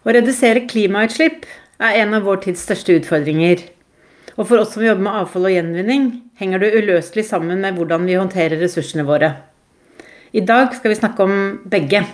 Å 0.00 0.14
redusere 0.16 0.64
klimautslipp 0.64 1.44
er 1.80 1.98
en 2.00 2.16
av 2.16 2.24
vår 2.24 2.40
tids 2.46 2.62
største 2.64 2.94
utfordringer. 2.96 3.66
Og 4.38 4.46
for 4.48 4.62
oss 4.62 4.72
som 4.72 4.84
jobber 4.84 5.04
med 5.04 5.18
avfall 5.18 5.50
og 5.50 5.52
gjenvinning, 5.52 6.06
henger 6.40 6.62
det 6.62 6.70
uløselig 6.78 7.26
sammen 7.28 7.60
med 7.60 7.76
hvordan 7.76 8.06
vi 8.08 8.16
håndterer 8.16 8.56
ressursene 8.62 9.04
våre. 9.04 9.34
I 10.32 10.40
dag 10.46 10.72
skal 10.78 10.94
vi 10.94 11.00
snakke 11.02 11.26
om 11.26 11.34
begge. 11.68 12.04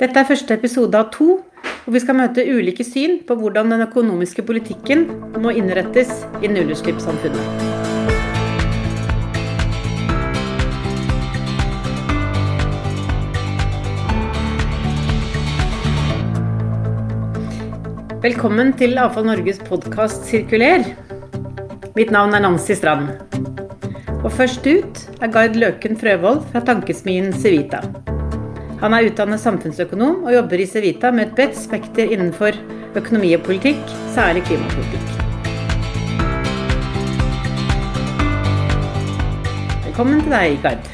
Dette 0.00 0.16
er 0.16 0.28
første 0.28 0.56
episode 0.56 0.96
av 0.96 1.10
to, 1.12 1.42
og 1.84 1.92
vi 1.92 2.00
skal 2.00 2.16
møte 2.16 2.44
ulike 2.46 2.86
syn 2.88 3.18
på 3.28 3.36
hvordan 3.36 3.74
den 3.74 3.84
økonomiske 3.84 4.46
politikken 4.48 5.10
må 5.42 5.52
innrettes 5.56 6.22
i 6.40 6.52
nullutslippssamfunnet. 6.52 7.85
Velkommen 18.16 18.70
til 18.80 18.96
Avfall 18.96 19.26
Norges 19.28 19.58
podkast 19.60 20.22
Sirkuler. 20.24 20.86
Mitt 21.98 22.08
navn 22.14 22.32
er 22.32 22.40
Nancy 22.40 22.72
Strand. 22.72 23.10
Og 24.22 24.30
først 24.32 24.64
ut 24.64 25.00
er 25.20 25.28
Gard 25.34 25.58
Løken 25.60 25.98
Frøvold 26.00 26.40
fra 26.48 26.62
tankesmien 26.64 27.28
Civita. 27.36 27.82
Han 28.80 28.96
er 28.96 29.10
utdannet 29.10 29.42
samfunnsøkonom 29.42 30.24
og 30.24 30.32
jobber 30.32 30.62
i 30.64 30.68
Civita 30.70 31.10
med 31.12 31.26
et 31.26 31.34
bredt 31.36 31.60
spekter 31.60 32.08
innenfor 32.16 32.56
økonomi 32.96 33.34
og 33.36 33.44
politikk, 33.44 33.84
særlig 34.16 34.46
klimapolitikk. 34.48 35.12
Velkommen 39.90 40.24
til 40.24 40.32
deg, 40.38 40.56
Gard. 40.64 40.88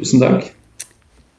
Tusen 0.00 0.26
takk. 0.26 0.50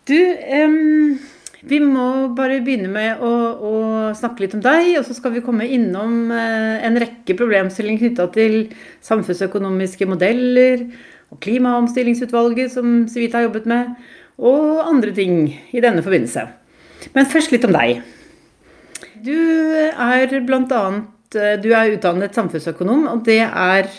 Du, 0.07 0.15
um 0.63 1.19
vi 1.61 1.77
må 1.83 2.31
bare 2.33 2.61
begynne 2.65 2.89
med 2.89 3.21
å, 3.21 3.31
å, 3.61 3.73
snakke 4.17 4.45
litt 4.45 4.55
om 4.57 4.63
deg, 4.63 4.95
og 4.97 5.05
så 5.05 5.13
skal 5.13 5.35
vi 5.35 5.43
komme 5.45 5.67
innom 5.69 6.31
eh, 6.33 6.81
en 6.87 6.97
rekke 7.01 7.35
problemstillinger 7.37 8.07
knytta 8.07 8.25
til 8.33 8.55
samfunnsøkonomiske 9.05 10.07
modeller 10.09 10.87
og 11.31 11.37
klimaomstillingsutvalget 11.45 12.73
som 12.73 13.03
Civita 13.11 13.39
har 13.39 13.49
jobbet 13.49 13.69
med, 13.69 13.93
og 14.41 14.81
andre 14.87 15.13
ting 15.15 15.45
i 15.69 15.83
denne 15.83 16.01
forbindelse. 16.01 16.47
Men 17.13 17.29
først 17.29 17.53
litt 17.53 17.67
om 17.67 17.75
deg. 17.77 18.01
Du 19.21 19.37
er 19.37 20.37
bl.a. 20.41 20.83
Eh, 21.37 21.55
du 21.61 21.69
utdannet 21.77 22.35
samfunnsøkonom, 22.35 23.05
og 23.13 23.25
det 23.29 23.43
er 23.45 23.91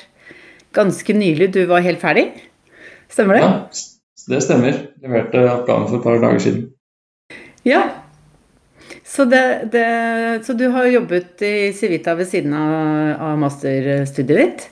ganske 0.75 1.15
nylig 1.15 1.53
du 1.55 1.63
var 1.71 1.87
helt 1.87 2.03
ferdig? 2.03 2.27
Stemmer 3.13 3.39
det? 3.39 3.47
Ja, 3.47 4.31
det 4.35 4.45
stemmer. 4.45 4.87
Leverte 5.05 5.47
oppgaven 5.47 5.91
for 5.91 6.01
et 6.01 6.07
par 6.11 6.23
dager 6.23 6.43
siden. 6.43 6.71
Ja. 7.69 7.83
Så, 9.05 9.25
det, 9.25 9.69
det, 9.73 9.87
så, 10.47 10.53
du 10.53 10.69
har 10.75 10.87
jobbet 10.87 11.43
i 11.43 11.73
Civita 11.73 12.15
ved 12.15 12.29
siden 12.29 12.55
av, 12.57 12.75
av 13.31 13.39
masterstudiet 13.41 14.39
ditt? 14.41 14.69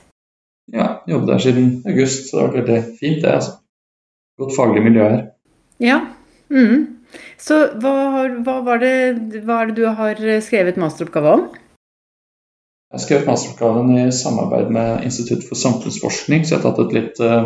Ja, 0.71 1.03
jobbet 1.07 1.33
der 1.33 1.43
siden 1.43 1.69
august, 1.85 2.29
så 2.29 2.37
det 2.37 2.43
har 2.43 2.51
vært 2.51 2.69
veldig 2.69 2.97
fint, 2.99 3.21
det. 3.23 3.35
altså. 3.39 3.57
Godt 4.39 4.55
faglig 4.55 4.83
miljø 4.85 5.07
her. 5.07 5.23
Ja. 5.83 5.99
Mm. 6.51 7.01
Så 7.41 7.57
hva, 7.81 7.95
hva, 8.45 8.59
var 8.65 8.79
det, 8.81 8.93
hva 9.43 9.61
er 9.61 9.71
det 9.71 9.81
du 9.81 9.87
har 9.99 10.21
skrevet 10.45 10.79
masteroppgave 10.79 11.35
om? 11.37 11.49
Jeg 12.91 12.97
har 12.97 13.03
skrevet 13.05 13.27
masteroppgaven 13.29 13.91
i 13.95 14.05
samarbeid 14.15 14.71
med 14.75 15.05
Institutt 15.07 15.45
for 15.47 15.59
samfunnsforskning, 15.59 16.43
så 16.43 16.55
jeg 16.55 16.59
har 16.59 16.65
tatt 16.67 16.81
et 16.85 16.95
litt, 16.97 17.21
eh, 17.23 17.45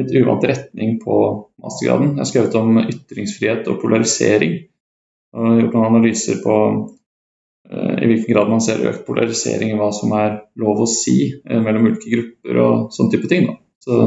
litt 0.00 0.14
uvant 0.16 0.44
retning 0.48 0.96
på 1.02 1.18
mastergraden. 1.60 2.14
Jeg 2.14 2.22
har 2.22 2.30
skrevet 2.30 2.56
om 2.60 2.80
ytringsfrihet 2.84 3.68
og 3.68 3.82
polarisering 3.82 4.56
gjort 5.34 5.74
noen 5.74 5.88
analyser 5.90 6.40
på 6.42 6.54
uh, 7.72 7.96
i 8.02 8.08
hvilken 8.08 8.32
grad 8.32 8.52
man 8.52 8.62
ser 8.64 8.84
økt 8.88 9.04
polarisering 9.06 9.72
i 9.72 9.78
hva 9.78 9.90
som 9.94 10.14
er 10.16 10.38
lov 10.60 10.84
å 10.84 10.88
si 10.90 11.18
uh, 11.34 11.58
mellom 11.60 11.90
ulike 11.90 12.12
grupper 12.12 12.62
og 12.62 12.88
sånn 12.94 13.12
type 13.12 13.30
ting. 13.30 13.48
Da. 13.50 13.58
Så 13.84 13.98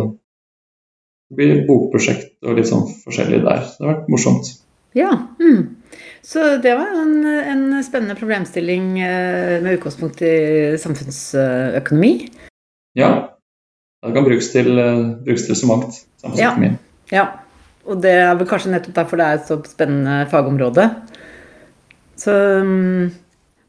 det 1.31 1.37
blir 1.39 1.61
bokprosjekt 1.67 2.41
og 2.45 2.57
litt 2.57 2.69
sånn 2.69 2.87
forskjellig 3.05 3.43
der. 3.45 3.67
Det 3.77 3.85
har 3.85 3.93
vært 3.93 4.09
morsomt. 4.11 4.49
Ja, 4.97 5.11
mm. 5.39 5.77
Så 6.25 6.43
det 6.63 6.73
var 6.77 6.91
en, 6.99 7.23
en 7.25 7.63
spennende 7.85 8.17
problemstilling 8.19 8.95
uh, 8.99 9.59
med 9.63 9.77
utgangspunkt 9.77 10.23
i 10.25 10.35
samfunnsøkonomi. 10.81 12.15
Ja. 12.97 13.11
Det 14.01 14.15
kan 14.15 14.25
brukes 14.25 14.49
til, 14.49 14.73
brukes 15.21 15.45
til 15.45 15.55
så 15.55 15.67
mangt. 15.69 15.99
Ja. 16.39 16.55
ja. 17.13 17.25
Og 17.85 18.01
det 18.01 18.13
er 18.17 18.33
vel 18.37 18.47
kanskje 18.49 18.71
nettopp 18.73 18.95
derfor 18.97 19.19
det 19.19 19.27
er 19.27 19.37
et 19.37 19.49
så 19.49 19.57
spennende 19.69 20.15
fagområde. 20.31 20.87
Så, 22.21 22.31
mm, 22.31 23.09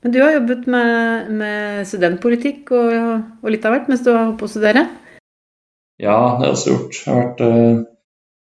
men 0.03 0.13
du 0.13 0.19
har 0.21 0.35
jobbet 0.35 0.67
med, 0.67 1.31
med 1.39 1.87
studentpolitikk 1.89 2.73
og, 2.75 2.93
og, 3.41 3.49
litt 3.55 3.65
av 3.65 3.77
hvert 3.77 3.89
mens 3.89 4.03
du 4.05 4.11
har 4.13 4.27
holdt 4.27 4.41
på 4.43 4.49
å 4.49 4.53
studere? 4.53 4.85
Ja, 6.03 6.17
det 6.37 6.43
har 6.43 6.49
jeg 6.49 6.57
også 6.57 6.73
gjort. 6.73 6.99
Jeg 6.99 7.13
har 7.13 7.21
vært, 7.23 7.43
eh, 7.47 7.83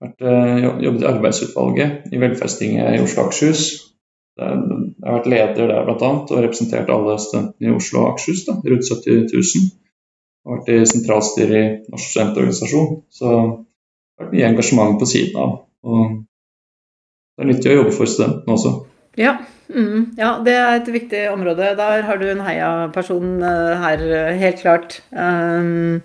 vært, 0.06 0.26
eh, 0.32 0.68
jobbet 0.88 1.04
i 1.04 1.10
arbeidsutvalget 1.12 2.14
i 2.16 2.22
Velferdstinget 2.22 2.96
i 2.96 3.02
Oslo 3.04 3.26
og 3.26 3.30
Akershus. 3.30 3.66
Jeg 4.40 4.50
har 5.06 5.18
vært 5.20 5.30
leder 5.30 5.70
der 5.70 5.86
bl.a. 5.86 6.12
og 6.24 6.42
representert 6.42 6.90
alle 6.90 7.20
studentene 7.22 7.70
i 7.70 7.76
Oslo 7.76 8.02
og 8.02 8.14
Akershus, 8.14 8.46
da, 8.48 8.56
rundt 8.58 8.90
70 8.90 9.28
000. 9.30 9.68
Jeg 10.44 10.50
har 10.50 10.58
vært 10.58 10.72
i 10.74 10.80
sentralstyret 10.90 11.60
i 11.60 11.92
Norsk 11.94 12.08
studentorganisasjon. 12.16 12.88
Så 13.14 13.30
det 13.30 13.36
har 13.38 14.24
vært 14.24 14.34
mye 14.34 14.48
engasjement 14.50 14.98
på 15.00 15.10
siden 15.12 15.38
av. 15.44 15.54
Og 15.84 16.02
det 17.38 17.44
er 17.46 17.52
nyttig 17.52 17.76
å 17.76 17.78
jobbe 17.82 17.94
for 17.94 18.10
studentene 18.10 18.58
også. 18.58 18.74
Ja, 19.22 19.38
mm, 19.70 20.02
ja, 20.20 20.36
det 20.44 20.54
er 20.58 20.76
et 20.78 20.92
viktig 20.92 21.24
område. 21.32 21.74
Der 21.80 22.04
har 22.08 22.20
du 22.20 22.28
en 22.30 22.44
heiaperson 22.46 23.42
uh, 23.44 23.74
her, 23.82 24.04
helt 24.40 24.62
klart. 24.62 25.00
Um, 25.12 26.02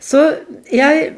så 0.00 0.24
jeg 0.72 1.12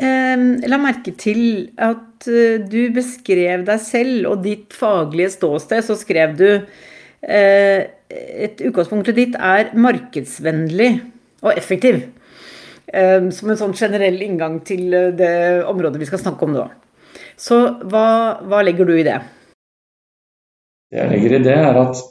um, 0.00 0.46
la 0.66 0.80
merke 0.80 1.14
til 1.18 1.70
at 1.76 2.28
uh, 2.30 2.62
du 2.62 2.80
beskrev 2.94 3.66
deg 3.68 3.82
selv 3.82 4.30
og 4.32 4.46
ditt 4.46 4.76
faglige 4.76 5.34
ståsted. 5.36 5.84
Så 5.86 5.98
skrev 6.00 6.36
du 6.38 6.48
uh, 6.56 7.80
et 8.06 8.62
utgangspunktet 8.62 9.18
ditt 9.18 9.38
er 9.38 9.72
markedsvennlig 9.74 10.92
og 11.42 11.54
effektiv. 11.56 12.04
Um, 12.86 13.32
som 13.34 13.50
en 13.50 13.58
sånn 13.58 13.74
generell 13.74 14.20
inngang 14.22 14.60
til 14.64 14.92
det 15.18 15.64
området 15.66 15.98
vi 15.98 16.06
skal 16.08 16.22
snakke 16.22 16.46
om 16.46 16.54
nå. 16.54 16.68
Så 17.36 17.56
hva, 17.84 18.06
hva 18.46 18.62
legger 18.64 18.88
du 18.88 18.94
i 18.96 19.04
det? 19.04 19.18
Det 20.90 21.00
jeg 21.00 21.12
legger 21.12 21.36
i 21.36 21.42
det, 21.44 21.56
er 21.70 21.80
at 21.82 22.02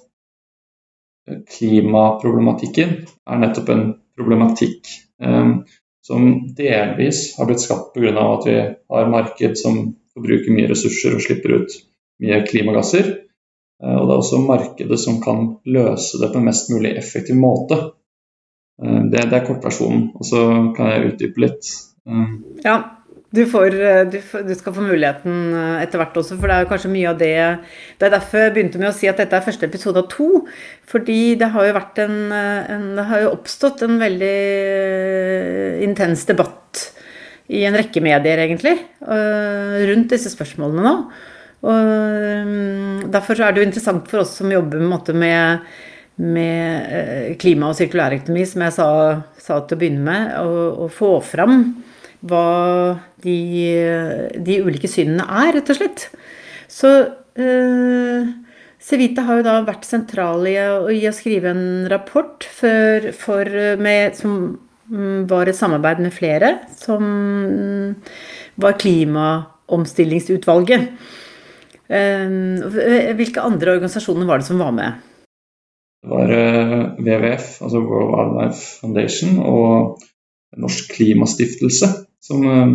klimaproblematikken 1.55 2.95
er 3.05 3.41
nettopp 3.41 3.71
en 3.73 3.85
problematikk 4.17 4.89
eh, 5.23 5.51
som 6.05 6.25
delvis 6.57 7.31
har 7.37 7.49
blitt 7.49 7.63
skapt 7.63 7.95
pga. 7.95 8.11
at 8.13 8.47
vi 8.47 8.57
har 8.93 9.09
marked 9.09 9.57
som 9.57 9.95
forbruker 10.13 10.53
mye 10.53 10.69
ressurser 10.69 11.15
og 11.17 11.23
slipper 11.25 11.59
ut 11.59 11.77
mye 12.23 12.43
klimagasser. 12.47 13.11
Eh, 13.83 13.95
og 13.95 14.07
det 14.07 14.13
er 14.13 14.21
også 14.21 14.41
markedet 14.45 14.99
som 15.01 15.21
kan 15.23 15.47
løse 15.65 16.21
det 16.21 16.31
på 16.31 16.41
en 16.41 16.49
mest 16.49 16.71
mulig 16.73 16.95
effektiv 16.99 17.39
måte. 17.39 17.79
Eh, 18.83 19.01
det, 19.11 19.25
det, 19.31 19.39
er 19.39 19.47
kortversjonen. 19.47 20.11
Og 20.15 20.29
så 20.29 20.45
kan 20.77 20.91
jeg 20.91 21.13
utdype 21.13 21.45
litt. 21.47 21.71
Eh, 22.07 22.35
ja, 22.67 22.77
du, 23.35 23.43
får, 23.49 23.75
eh, 23.75 24.01
du, 24.09 24.17
du, 24.47 24.53
skal 24.57 24.73
få 24.75 24.83
muligheten 24.85 25.53
eh, 25.55 25.83
etter 25.83 26.01
hvert 26.01 26.17
også, 26.19 26.37
for 26.39 26.51
det 26.51 26.57
er 26.57 26.69
kanskje 26.69 26.91
mye 26.93 27.11
av 27.11 27.19
det 27.19 27.35
Det 27.99 28.07
er 28.07 28.13
derfor 28.13 28.45
jeg 28.45 28.55
begynte 28.55 28.81
med 28.81 28.89
å 28.91 28.95
si 28.95 29.09
at 29.11 29.19
dette 29.21 29.37
er 29.37 29.45
første 29.45 29.67
episode 29.67 30.01
av 30.01 30.09
to. 30.11 30.45
Fordi 30.89 31.35
det 31.39 31.51
har 31.53 31.67
jo 31.67 31.79
en, 32.05 32.17
eh, 32.31 32.73
en 32.75 32.85
Det 32.97 33.07
har 33.11 33.23
jo 33.23 33.33
oppstått 33.35 33.85
en 33.85 33.99
veldig 34.01 34.35
intens 35.85 36.25
debatt 36.25 36.91
i 37.45 37.61
en 37.67 37.77
rekke 37.77 38.01
medier, 38.01 38.39
egentlig, 38.41 38.73
rundt 39.05 40.09
disse 40.09 40.31
spørsmålene 40.33 40.81
nå. 40.81 40.93
Og 41.61 43.03
derfor 43.13 43.37
er 43.37 43.53
det 43.53 43.61
jo 43.61 43.67
interessant 43.67 44.07
for 44.09 44.23
oss 44.23 44.33
som 44.39 44.49
jobber 44.49 44.81
med, 45.13 45.61
med 46.17 47.37
klima 47.37 47.69
og 47.69 47.77
sirkulærøkonomi, 47.77 48.47
som 48.49 48.65
jeg 48.65 48.73
sa, 48.79 48.87
sa, 49.37 49.59
til 49.61 49.77
å 49.77 49.81
begynne 49.83 50.07
med, 50.09 50.33
å 50.41 50.89
få 50.89 51.19
fram 51.21 51.67
hva 52.25 52.97
de, 53.23 53.37
de, 54.41 54.57
ulike 54.65 54.89
synene 54.89 55.25
er, 55.25 55.53
rett 55.57 55.71
og 55.71 55.77
slett. 55.79 55.99
Så 56.71 56.89
eh, 57.37 58.21
Civita 58.81 59.21
har 59.27 59.35
jo 59.39 59.47
da 59.47 59.55
vært 59.65 59.85
sentral 59.87 60.47
i, 60.49 60.57
i 60.97 61.07
å 61.09 61.15
skrive 61.15 61.47
en 61.53 61.65
rapport 61.91 62.45
for, 62.45 63.11
for 63.17 63.45
med, 63.81 64.15
som 64.17 64.31
mm, 64.91 65.25
var 65.31 65.45
et 65.49 65.57
samarbeid 65.57 65.99
med 66.05 66.13
flere, 66.15 66.49
som 66.77 67.03
var 68.61 68.79
Klimaomstillingsutvalget. 68.81 70.81
Eh, 71.85 72.27
hvilke 73.17 73.45
andre 73.45 73.77
organisasjoner 73.77 74.25
var 74.29 74.37
det 74.41 74.49
som 74.49 74.61
var 74.61 74.73
med? 74.75 74.91
Det 76.05 76.11
var 76.13 76.29
WWF, 77.01 77.47
eh, 77.57 77.63
altså 77.65 77.79
World 77.81 78.11
Wildlife 78.13 78.61
Foundation, 78.81 79.31
og 79.41 79.69
Norsk 80.61 80.93
Klimastiftelse 80.93 82.04
som, 82.25 82.41
eh, 82.49 82.73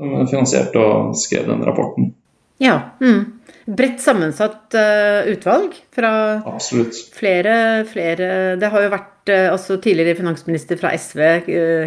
som 0.00 0.30
finansierte 0.30 0.80
og 0.80 1.12
skrev 1.18 1.48
den 1.50 1.66
rapporten. 1.66 2.14
Ja. 2.60 2.96
Mm. 3.00 3.36
Bredt 3.70 4.00
sammensatt 4.02 4.74
uh, 4.74 5.28
utvalg 5.30 5.76
fra 5.94 6.10
Absolutt. 6.48 6.96
flere, 7.14 7.84
flere 7.88 8.56
Det 8.58 8.68
har 8.72 8.82
jo 8.82 8.90
vært 8.92 9.30
altså 9.30 9.76
Tidligere 9.78 10.16
finansminister 10.18 10.78
fra 10.80 10.90
SV, 10.98 11.20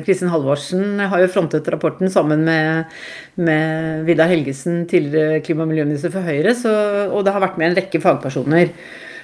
Kristin 0.05 0.29
Halvorsen, 0.31 1.01
har 1.11 1.19
jo 1.19 1.27
frontet 1.33 1.67
rapporten 1.73 2.07
sammen 2.13 2.45
med, 2.47 2.93
med 3.35 4.05
Vidar 4.07 4.29
Helgesen, 4.31 4.85
tidligere 4.87 5.41
klima- 5.43 5.65
og 5.65 5.73
miljøminister 5.73 6.13
for 6.13 6.23
Høyre, 6.23 6.53
så, 6.55 6.71
og 7.09 7.25
det 7.25 7.33
har 7.35 7.43
vært 7.43 7.57
med 7.59 7.71
en 7.71 7.75
rekke 7.81 7.99
fagpersoner. 7.99 8.71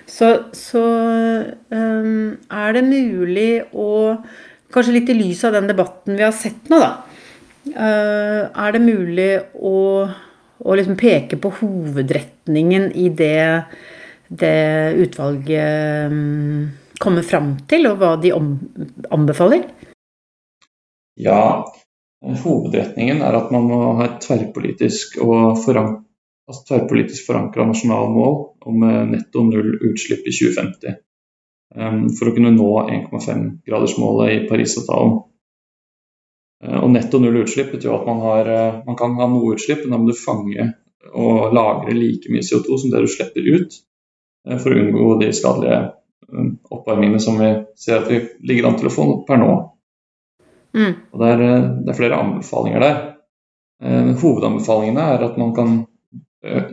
Så, 0.09 0.33
så 0.57 0.83
um, 1.69 2.35
er 2.49 2.75
det 2.75 2.85
mulig 2.89 3.51
å 3.71 3.89
Kanskje 4.69 4.93
litt 4.93 5.07
i 5.09 5.15
lys 5.17 5.39
av 5.47 5.55
den 5.55 5.65
debatten 5.65 6.13
vi 6.13 6.21
har 6.21 6.33
sett 6.35 6.67
nå, 6.69 6.77
da. 6.77 7.08
Er 7.75 8.75
det 8.75 8.81
mulig 8.83 9.31
å 9.59 9.77
å 10.59 10.75
liksom 10.75 10.97
peke 10.99 11.39
på 11.39 11.51
hovedretningen 11.61 12.91
i 12.91 13.07
det, 13.15 13.63
det 14.27 14.55
utvalget 14.99 16.11
mm, 16.11 16.63
kommer 16.99 17.25
fram 17.25 17.53
til, 17.69 17.87
og 17.89 18.01
hva 18.01 18.15
de 18.19 18.33
anbefaler? 18.35 19.67
Ja, 21.19 21.63
hovedretningen 22.43 23.23
er 23.23 23.39
at 23.39 23.51
man 23.55 23.67
må 23.71 23.79
ha 23.99 24.07
et 24.07 24.21
tverrpolitisk 24.25 25.19
og 25.23 25.59
forank 25.63 26.05
altså 26.49 26.79
forankra 27.27 27.67
nasjonalmål 27.69 28.31
om 28.65 28.83
eh, 28.87 29.03
netto 29.11 29.43
null 29.45 29.75
utslipp 29.85 30.25
i 30.25 30.33
2050. 30.33 30.95
Um, 31.77 32.07
for 32.17 32.31
å 32.31 32.33
kunne 32.33 32.49
nå 32.55 32.69
1,5-gradersmålet 32.89 34.31
i 34.33 34.39
Parisavtalen. 34.49 35.19
Eh, 36.63 36.79
og 36.79 36.91
netto 36.91 37.21
null 37.21 37.41
utslipp 37.43 37.71
betyr 37.75 37.93
at 37.95 38.07
man, 38.07 38.21
har, 38.25 38.51
eh, 38.51 38.79
man, 38.85 38.97
kan 38.99 39.15
ha 39.19 39.27
noe 39.31 39.55
utslipp, 39.55 39.85
men 39.85 39.95
da 39.95 40.01
må 40.01 40.09
du 40.09 40.17
fange 40.17 40.71
og 41.09 41.53
lagre 41.55 41.95
like 41.95 42.31
mye 42.31 42.43
CO2 42.45 42.81
som 42.81 42.91
det 42.91 43.03
du 43.05 43.11
slipper 43.11 43.47
ut, 43.47 43.77
eh, 44.47 44.57
for 44.57 44.73
å 44.73 44.81
unngå 44.83 45.13
de 45.23 45.31
skadelige 45.35 45.81
oppvarmingene 46.69 47.21
som 47.23 47.39
vi 47.41 47.53
ser 47.79 48.03
at 48.03 48.09
vi 48.11 48.19
ligger 48.45 48.67
an 48.69 48.75
til 48.77 48.89
å 48.89 48.93
få 48.93 49.05
per 49.25 49.39
nå. 49.41 49.53
Mm. 50.77 50.91
Og 51.09 51.23
det 51.23 51.29
er, 51.33 51.39
det 51.79 51.89
er, 51.89 51.97
flere 51.97 52.19
anbefalinger 52.21 52.83
der. 52.83 52.99
Hovedanbefalingene 54.21 55.05
er 55.15 55.23
at 55.25 55.39
man 55.41 55.55
kan 55.57 55.71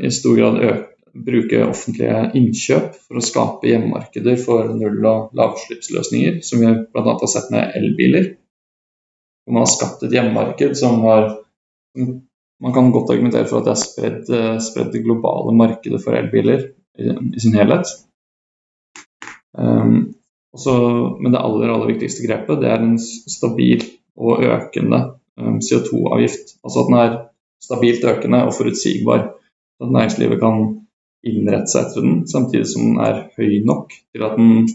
i 0.04 0.10
stor 0.12 0.36
grad 0.36 0.60
øke, 0.60 0.82
bruke 1.24 1.62
offentlige 1.64 2.18
innkjøp 2.36 2.90
for 2.98 3.16
å 3.16 3.24
skape 3.24 3.70
hjemmemarkeder 3.70 4.36
for 4.42 4.68
null- 4.76 5.08
og 5.08 5.38
lavutslippsløsninger, 5.38 6.42
som 6.44 6.60
vi 6.60 6.74
bl.a. 6.92 7.14
har 7.14 7.32
sett 7.32 7.48
med 7.54 7.72
elbiler. 7.78 8.34
Man 9.46 9.62
har 9.62 9.70
skapt 9.70 10.02
et 10.02 10.14
hjemmemarked 10.14 10.74
som 10.78 11.00
har 11.06 11.36
Man 12.62 12.72
kan 12.72 12.88
godt 12.92 13.10
argumentere 13.12 13.44
for 13.44 13.60
at 13.60 13.66
det 13.66 13.72
har 13.74 13.80
spredd, 13.80 14.30
eh, 14.32 14.54
spredd 14.64 14.92
det 14.92 15.02
globale 15.04 15.52
markedet 15.52 15.98
for 16.00 16.16
elbiler 16.16 16.62
i, 16.96 17.10
i 17.36 17.40
sin 17.40 17.52
helhet. 17.52 17.90
Um, 19.58 20.14
også, 20.56 20.72
men 21.20 21.34
det 21.34 21.42
aller, 21.42 21.68
aller 21.68 21.90
viktigste 21.90 22.24
grepet 22.24 22.62
det 22.62 22.70
er 22.72 22.80
en 22.80 22.96
stabil 23.00 23.84
og 24.16 24.40
økende 24.44 25.02
um, 25.36 25.60
CO2-avgift. 25.60 26.56
Altså 26.64 26.80
at 26.80 26.90
den 26.90 26.98
er 27.02 27.18
stabilt 27.60 28.08
økende 28.08 28.42
og 28.48 28.54
forutsigbar. 28.56 29.28
At 29.80 29.92
næringslivet 29.92 30.40
kan 30.40 30.62
innrette 31.26 31.72
seg 31.72 31.90
etter 31.90 32.04
den, 32.04 32.18
samtidig 32.30 32.68
som 32.70 32.88
den 32.88 33.00
er 33.04 33.24
høy 33.36 33.60
nok 33.68 33.92
til 33.92 34.24
at 34.24 34.40
den 34.40 34.68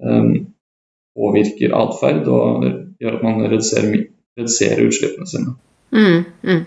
um, 0.00 0.34
påvirker 1.18 1.76
atferd 1.76 2.28
og 2.32 2.68
gjør 3.02 3.18
at 3.18 3.24
man 3.26 3.42
reduserer, 3.46 4.04
reduserer 4.38 4.84
utslippene 4.88 5.30
sine. 5.30 5.54
Mm, 5.94 6.24
mm. 6.42 6.62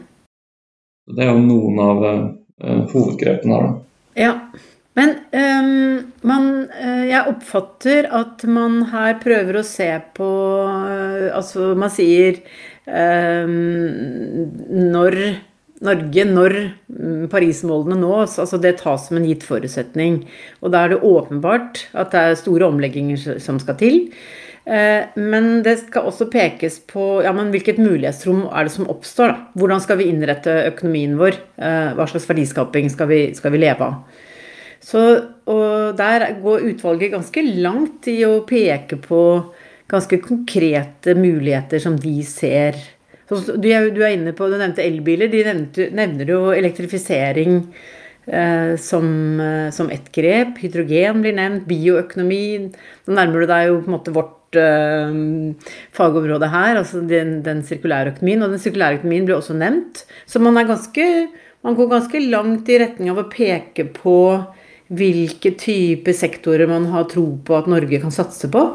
Det 1.12 1.26
er 1.26 1.32
jo 1.32 1.44
noen 1.44 1.80
av 1.84 2.04
uh, 2.08 2.84
hovedgrepene 2.94 3.58
her. 3.58 3.68
Da. 3.68 4.22
Ja. 4.22 4.36
Men 5.00 5.14
um, 5.32 6.02
man, 6.28 6.48
uh, 6.76 7.06
jeg 7.08 7.32
oppfatter 7.32 8.10
at 8.12 8.44
man 8.50 8.82
her 8.92 9.16
prøver 9.24 9.62
å 9.62 9.64
se 9.64 9.88
på 10.18 10.28
uh, 10.68 11.30
Altså, 11.32 11.72
man 11.80 11.94
sier 11.94 12.42
um, 12.86 13.56
når 14.92 15.18
Norge, 15.82 16.26
når 16.30 16.56
mm, 16.94 17.24
Paris-målene 17.32 17.98
nås, 18.04 18.36
altså 18.44 18.60
det 18.62 18.76
tas 18.84 19.08
som 19.08 19.18
en 19.18 19.26
gitt 19.26 19.42
forutsetning. 19.48 20.20
Og 20.62 20.76
da 20.76 20.84
er 20.84 20.94
det 20.94 21.00
åpenbart 21.08 21.88
at 21.98 22.14
det 22.14 22.22
er 22.22 22.38
store 22.38 22.68
omlegginger 22.70 23.40
som 23.42 23.58
skal 23.62 23.80
til. 23.80 23.98
Eh, 24.66 25.10
men 25.18 25.64
det 25.66 25.78
skal 25.80 26.06
også 26.10 26.28
pekes 26.30 26.78
på 26.90 27.06
ja, 27.26 27.34
hvilket 27.34 27.82
mulighetsrom 27.82 28.44
er 28.52 28.68
det 28.68 28.76
som 28.76 28.90
oppstår. 28.92 29.34
Da? 29.34 29.62
Hvordan 29.62 29.82
skal 29.84 30.02
vi 30.02 30.10
innrette 30.12 30.58
økonomien 30.70 31.18
vår? 31.20 31.40
Eh, 31.58 31.94
hva 31.98 32.08
slags 32.10 32.30
verdiskaping 32.30 32.92
skal 32.94 33.10
vi, 33.10 33.22
skal 33.38 33.56
vi 33.56 33.64
leve 33.64 33.88
av? 33.88 34.28
Så, 34.82 35.02
der 35.94 36.24
går 36.42 36.64
utvalget 36.72 37.12
ganske 37.14 37.42
langt 37.62 38.08
i 38.10 38.24
å 38.26 38.40
peke 38.50 38.98
på 38.98 39.20
ganske 39.92 40.18
konkrete 40.24 41.14
muligheter 41.14 41.82
som 41.84 42.00
de 42.02 42.16
ser. 42.26 42.80
Du, 43.30 43.68
er, 43.70 43.92
inne 44.10 44.34
på, 44.36 44.48
du 44.50 44.58
nevnte 44.58 44.84
elbiler. 44.84 45.30
De 45.32 45.44
nevnte, 45.46 45.88
nevner 45.96 46.34
jo 46.34 46.40
elektrifisering 46.56 47.62
som, 48.32 49.40
eh, 49.40 49.70
som 49.72 49.90
ett 49.92 50.12
grep. 50.12 50.58
Hydrogen 50.62 51.22
blir 51.24 51.36
nevnt. 51.36 51.66
Bioøkonomi. 51.68 52.72
Nå 53.08 53.18
nærmer 53.18 53.44
du 53.44 53.50
deg 53.50 53.68
jo 53.68 53.82
på 53.82 53.92
en 53.92 53.96
måte 53.98 54.14
vårt 54.16 54.56
uh, 54.56 55.12
fagområde 55.96 56.48
her, 56.52 56.80
altså 56.80 57.02
den, 57.08 57.40
den 57.44 57.62
sirkulære 57.68 58.16
økonomien. 58.16 58.46
Og 58.46 58.56
den 58.56 58.64
sirkulære 58.64 59.02
økonomien 59.02 59.28
blir 59.28 59.40
også 59.40 59.58
nevnt. 59.60 60.06
Så 60.26 60.40
man, 60.40 60.60
ganske, 60.68 61.08
man 61.66 61.76
går 61.76 61.92
ganske 61.92 62.24
langt 62.30 62.72
i 62.72 62.80
retning 62.80 63.12
av 63.12 63.20
å 63.20 63.30
peke 63.32 63.90
på 63.98 64.18
hvilke 64.92 65.54
type 65.60 66.16
sektorer 66.16 66.68
man 66.68 66.90
har 66.92 67.08
tro 67.12 67.26
på 67.44 67.56
at 67.56 67.70
Norge 67.72 68.00
kan 68.04 68.12
satse 68.12 68.52
på. 68.52 68.66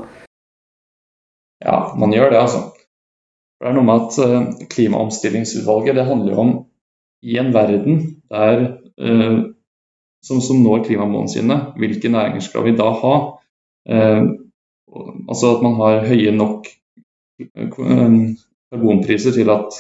Ja, 1.64 1.93
man 1.97 2.12
gjør 2.12 2.32
det, 2.32 2.41
altså. 2.44 2.64
Det 3.56 3.70
er 3.70 3.76
noe 3.76 3.88
med 3.88 4.05
at 4.05 4.17
uh, 4.20 4.67
Klimaomstillingsutvalget 4.73 5.97
det 5.97 6.08
handler 6.08 6.35
jo 6.35 6.43
om 6.43 6.56
i 7.25 7.38
en 7.41 7.55
verden 7.56 8.03
der 8.29 8.67
som, 8.96 10.40
som, 10.40 10.62
når 10.64 10.87
klimamålene 10.87 11.31
sine, 11.31 11.56
hvilke 11.76 12.08
næringer 12.08 12.44
skal 12.44 12.64
vi 12.64 12.72
da 12.78 12.88
ha? 13.02 13.14
Uh, 13.87 14.34
Altså 15.28 15.56
at 15.56 15.64
man 15.64 15.76
har 15.81 16.06
høye 16.06 16.32
nok 16.34 16.69
eh, 17.43 17.69
karbonpriser 18.70 19.34
til 19.34 19.50
at, 19.52 19.78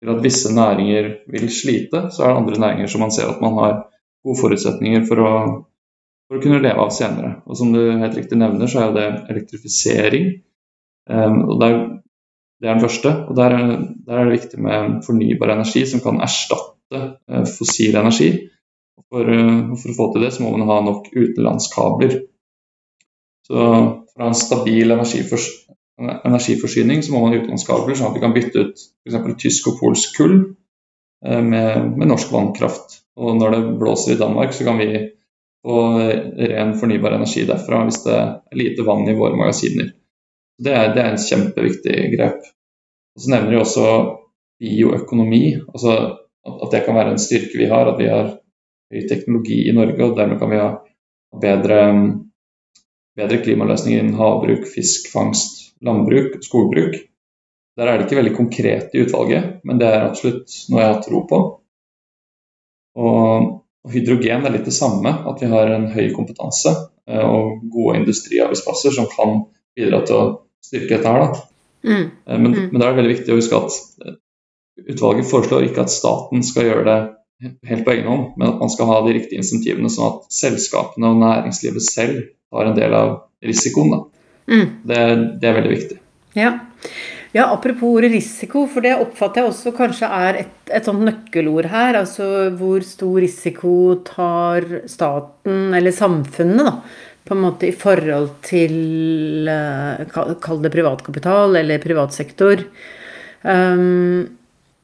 til 0.00 0.12
at, 0.12 0.22
visse 0.24 0.52
næringer 0.54 1.10
vil 1.32 1.48
slite, 1.52 2.06
så 2.14 2.24
er 2.24 2.32
det 2.32 2.40
andre 2.42 2.60
næringer 2.66 2.92
som 2.92 3.04
man 3.04 3.14
ser 3.14 3.30
at 3.32 3.42
man 3.42 3.58
har 3.58 3.74
gode 4.24 4.40
forutsetninger 4.40 5.04
for 5.08 5.24
å, 5.24 5.32
for 6.28 6.38
å 6.38 6.44
kunne 6.44 6.62
leve 6.62 6.86
av 6.86 6.94
senere. 6.94 7.34
Og 7.44 7.58
Som 7.58 7.74
du 7.74 7.82
helt 7.82 8.16
riktig 8.16 8.38
nevner, 8.40 8.70
så 8.70 8.86
er 8.86 8.96
det 8.96 9.08
elektrifisering. 9.34 10.30
Og 11.10 11.58
det 11.60 11.68
er, 11.68 11.76
det 12.62 12.68
er, 12.68 12.72
den 12.72 12.84
første. 12.86 13.10
og 13.28 13.36
der 13.36 13.56
er, 13.58 13.74
der 14.06 14.16
er, 14.16 14.30
det 14.30 14.38
viktig 14.38 14.62
med 14.64 14.94
fornybar 15.04 15.52
energi 15.52 15.84
som 15.90 16.00
kan 16.00 16.22
erstatte 16.24 17.02
fossil 17.58 17.98
energi. 18.00 18.30
For, 19.10 19.28
uh, 19.28 19.74
for, 19.78 19.90
å 19.90 19.98
få 19.98 20.08
til 20.14 20.26
det 20.26 20.32
så 20.34 20.44
må 20.44 20.54
man 20.54 20.68
ha 20.70 20.80
nok 20.86 21.10
utenlandskabler. 21.12 22.18
Så 23.44 23.54
for 23.54 24.20
å 24.20 24.24
ha 24.24 24.32
en 24.32 24.38
stabil 24.38 24.94
energifors 24.94 25.50
energiforsyning 25.98 27.02
så 27.02 27.12
må 27.12 27.20
man 27.22 27.34
ha 27.34 27.40
utenlandskabler, 27.40 27.94
sånn 27.94 28.10
at 28.10 28.16
vi 28.16 28.22
kan 28.24 28.34
bytte 28.34 28.62
ut 28.64 28.84
f.eks. 29.06 29.18
tysk 29.42 29.68
og 29.70 29.80
polsk 29.80 30.16
kull 30.18 30.36
eh, 30.42 31.42
med, 31.42 31.94
med, 31.94 32.08
norsk 32.10 32.32
vannkraft. 32.34 33.00
Og 33.20 33.36
når 33.38 33.54
det 33.54 33.60
blåser 33.78 34.16
i 34.16 34.18
Danmark, 34.18 34.54
så 34.54 34.66
kan 34.66 34.80
vi 34.80 34.88
få 35.64 35.76
ren 36.50 36.74
fornybar 36.76 37.14
energi 37.16 37.46
derfra 37.48 37.84
hvis 37.86 38.02
det 38.04 38.16
er 38.18 38.58
lite 38.58 38.84
vann 38.84 39.06
i 39.08 39.16
våre 39.16 39.38
magasiner. 39.38 39.92
Det 40.60 40.74
er, 40.74 40.90
det 40.94 41.02
er 41.02 41.12
en 41.12 41.22
kjempeviktig 41.22 41.94
grep. 42.14 42.42
Og 43.14 43.22
Så 43.22 43.30
nevner 43.30 43.54
de 43.54 43.60
også 43.62 43.86
bioøkonomi, 44.60 45.44
altså 45.70 45.94
at 46.44 46.74
det 46.74 46.82
kan 46.86 46.98
være 46.98 47.14
en 47.14 47.22
styrke 47.22 47.58
vi 47.58 47.70
har. 47.70 47.88
At 47.90 48.02
vi 48.02 48.10
har 48.10 48.34
høy 48.92 49.06
teknologi 49.08 49.62
i 49.68 49.74
Norge, 49.76 50.00
og 50.04 50.18
dermed 50.18 50.40
kan 50.42 50.52
vi 50.52 50.60
ha 50.60 50.70
bedre 51.40 51.80
bedre 53.18 53.40
klimaløsninger 53.44 54.02
innen 54.02 54.18
havbruk, 54.18 54.66
fiskfangst, 54.70 55.60
landbruk, 55.84 56.38
skogbruk. 56.44 56.96
Der 57.78 57.90
er 57.90 57.98
det 57.98 58.06
ikke 58.06 58.20
veldig 58.20 58.36
konkret 58.36 58.94
i 58.94 59.02
utvalget, 59.02 59.60
men 59.66 59.80
det 59.80 59.90
er 59.90 60.06
absolutt 60.06 60.52
noe 60.70 60.82
jeg 60.82 60.92
har 60.92 61.02
tro 61.02 61.22
på. 61.30 61.40
Og, 62.94 63.52
hydrogen 63.90 64.46
er 64.46 64.54
litt 64.54 64.68
det 64.68 64.76
samme, 64.76 65.10
at 65.28 65.42
vi 65.42 65.50
har 65.50 65.72
en 65.74 65.90
høy 65.92 66.06
kompetanse 66.14 66.70
eh, 66.72 67.24
og 67.24 67.66
gode 67.72 67.98
industriarbeidsplasser 68.00 68.94
som 68.94 69.10
kan 69.10 69.42
bidra 69.76 70.00
til 70.06 70.16
å 70.16 70.28
styrke 70.64 70.94
dette 70.94 71.16
her. 71.16 71.34
Mm. 71.84 72.06
Eh, 72.06 72.38
men, 72.38 72.54
mm. 72.54 72.68
men 72.70 72.78
da 72.78 72.86
er 72.86 72.94
det 72.94 73.00
veldig 73.02 73.16
viktig 73.16 73.34
å 73.34 73.40
huske 73.40 73.58
at 73.58 74.06
eh, 74.06 74.16
utvalget 74.94 75.28
foreslår 75.28 75.66
ikke 75.66 75.84
at 75.84 75.92
staten 75.92 76.46
skal 76.46 76.70
gjøre 76.70 76.86
det 76.88 76.98
helt 77.68 77.84
på 77.86 77.94
egen 77.94 78.08
hånd, 78.10 78.26
men 78.38 78.48
at 78.50 78.62
man 78.62 78.72
skal 78.72 78.88
ha 78.90 79.00
de 79.06 79.16
riktige 79.16 79.40
insentivene, 79.42 79.90
sånn 79.92 80.12
at 80.12 80.30
selskapene 80.34 81.10
og 81.10 81.20
næringslivet 81.22 81.86
selv 81.86 82.22
tar 82.54 82.70
en 82.70 82.78
del 82.78 82.96
av 82.96 83.16
risikoen. 83.44 84.06
Mm. 84.50 84.66
Det, 84.84 85.02
det, 85.40 85.48
er 85.48 85.58
veldig 85.58 85.74
viktig. 85.74 85.98
Ja. 86.38 86.54
Ja, 87.34 87.48
apropos 87.50 87.96
ordet 87.96 88.12
risiko, 88.12 88.62
for 88.70 88.84
det 88.84 88.92
oppfatter 88.94 89.42
jeg 89.42 89.50
også 89.50 89.72
kanskje 89.74 90.06
er 90.06 90.36
et, 90.44 90.52
et 90.70 90.86
sånt 90.86 91.02
nøkkelord 91.02 91.66
her. 91.72 91.98
Altså 91.98 92.28
hvor 92.54 92.84
stor 92.86 93.16
risiko 93.24 93.72
tar 94.06 94.68
staten, 94.90 95.74
eller 95.74 95.94
samfunnet, 95.94 96.62
da, 96.62 96.76
på 97.26 97.34
en 97.34 97.42
måte 97.42 97.66
i 97.66 97.74
forhold 97.74 98.36
til 98.46 99.50
eh, 99.50 100.04
Kall 100.14 100.62
det 100.62 100.70
privatkapital 100.76 101.58
eller 101.58 101.82
privatsektor. 101.82 102.62
Um, 103.42 104.38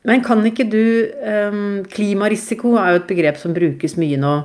men 0.08 0.22
kan 0.24 0.40
ikke 0.48 0.64
du 0.70 0.82
um, 1.20 1.80
Klimarisiko 1.90 2.76
er 2.80 2.94
jo 2.94 3.00
et 3.02 3.08
begrep 3.10 3.40
som 3.40 3.52
brukes 3.56 3.98
mye 4.00 4.20
nå. 4.20 4.36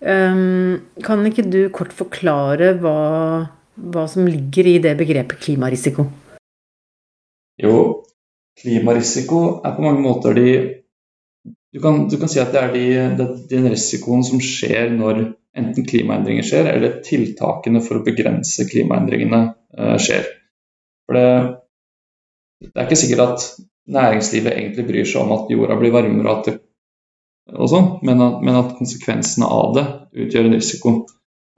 Um, 0.00 0.76
kan 1.04 1.24
ikke 1.28 1.44
du 1.50 1.60
kort 1.74 1.92
forklare 1.92 2.72
hva, 2.80 2.98
hva 3.74 4.04
som 4.08 4.28
ligger 4.28 4.70
i 4.70 4.78
det 4.82 4.94
begrepet 5.00 5.42
klimarisiko? 5.42 6.06
Jo, 7.60 7.74
klimarisiko 8.62 9.40
er 9.66 9.74
på 9.76 9.84
mange 9.84 10.04
måter 10.04 10.36
de 10.38 10.50
Du 11.70 11.78
kan, 11.78 12.08
du 12.10 12.16
kan 12.18 12.26
si 12.26 12.40
at 12.42 12.50
det 12.50 12.60
er 12.60 13.12
de, 13.14 13.26
den 13.46 13.68
risikoen 13.70 14.24
som 14.26 14.40
skjer 14.42 14.88
når 14.90 15.20
enten 15.54 15.84
klimaendringer 15.86 16.42
skjer, 16.42 16.66
eller 16.66 16.96
tiltakene 17.06 17.78
for 17.84 18.00
å 18.00 18.02
begrense 18.02 18.66
klimaendringene 18.66 19.40
uh, 19.78 19.94
skjer. 20.02 20.26
For 21.06 21.14
det, 21.14 21.28
det, 22.64 22.74
er 22.74 22.88
ikke 22.88 22.98
sikkert 22.98 23.22
at 23.22 23.46
næringslivet 23.90 24.54
egentlig 24.54 24.86
bryr 24.88 25.08
seg 25.08 25.24
om 25.24 25.34
at 25.36 25.50
jorda 25.52 25.76
blir 25.80 25.94
varmere 25.94 26.34
og, 26.34 26.44
det, 26.46 26.56
og 27.56 27.70
sånn, 27.72 27.88
men, 28.06 28.22
men, 28.44 28.58
at 28.60 28.76
konsekvensene 28.78 29.48
av 29.50 29.74
det 29.76 29.86
utgjør 30.24 30.48
en 30.48 30.56
risiko. 30.56 30.94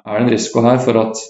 Er 0.02 0.18
det 0.18 0.26
en 0.26 0.32
risiko 0.34 0.64
her 0.66 0.80
for 0.82 1.00
at, 1.02 1.20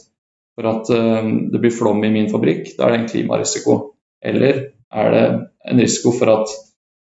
for 0.57 0.69
at 0.71 0.93
uh, 0.95 1.33
det 1.53 1.61
blir 1.63 1.75
flom 1.75 2.05
i 2.07 2.13
min 2.15 2.31
fabrikk, 2.33 2.75
da 2.79 2.87
er 2.87 2.95
det 2.95 3.01
en 3.01 3.11
klimarisiko. 3.11 3.79
Eller 4.23 4.63
er 4.93 5.13
det 5.17 5.25
en 5.73 5.83
risiko 5.83 6.13
for 6.15 6.31
at, 6.33 6.55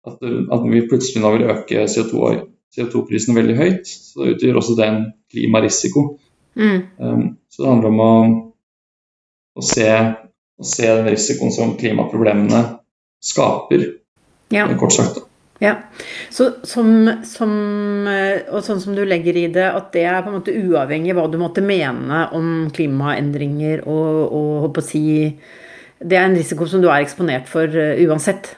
at, 0.08 0.20
at 0.24 0.68
vi 0.68 0.84
plutselig 0.88 1.22
nå 1.22 1.32
vil 1.36 1.48
øke 1.54 1.86
CO2-prisen 1.86 3.32
CO2 3.32 3.38
veldig 3.38 3.56
høyt, 3.60 3.86
så 3.86 4.30
utgjør 4.34 4.60
også 4.60 4.78
det 4.80 4.88
en 4.90 5.02
klimarisiko. 5.32 6.06
Mm. 6.58 6.80
Um, 6.98 7.24
så 7.50 7.62
det 7.62 7.70
handler 7.70 7.90
om 7.90 8.00
å, 8.02 8.14
å, 9.58 9.64
se, 9.64 9.88
å, 9.90 10.66
se, 10.66 10.86
den 10.86 11.10
risikoen 11.10 11.54
som 11.54 11.76
klimaproblemene 11.78 12.62
skaper, 13.24 13.86
ja. 14.52 14.68
kort 14.80 14.96
sagt. 14.96 15.22
Ja, 15.62 15.76
så 16.34 16.48
som, 16.66 16.88
som, 17.24 17.52
Og 18.50 18.64
sånn 18.66 18.80
som 18.82 18.96
du 18.96 19.04
legger 19.06 19.36
i 19.38 19.46
det, 19.54 19.64
at 19.70 19.92
det 19.94 20.02
er 20.10 20.24
på 20.24 20.32
en 20.32 20.40
måte 20.40 20.54
uavhengig 20.54 21.14
hva 21.16 21.28
du 21.30 21.38
måtte 21.40 21.62
mene 21.64 22.24
om 22.34 22.66
klimaendringer 22.74 23.84
og, 23.86 24.34
og 24.34 24.80
si 24.84 25.04
det 26.04 26.18
er 26.18 26.28
en 26.28 26.36
risiko 26.36 26.66
som 26.68 26.82
du 26.82 26.88
er 26.90 27.04
eksponert 27.04 27.48
for 27.48 27.70
uh, 27.70 27.94
uansett. 28.04 28.50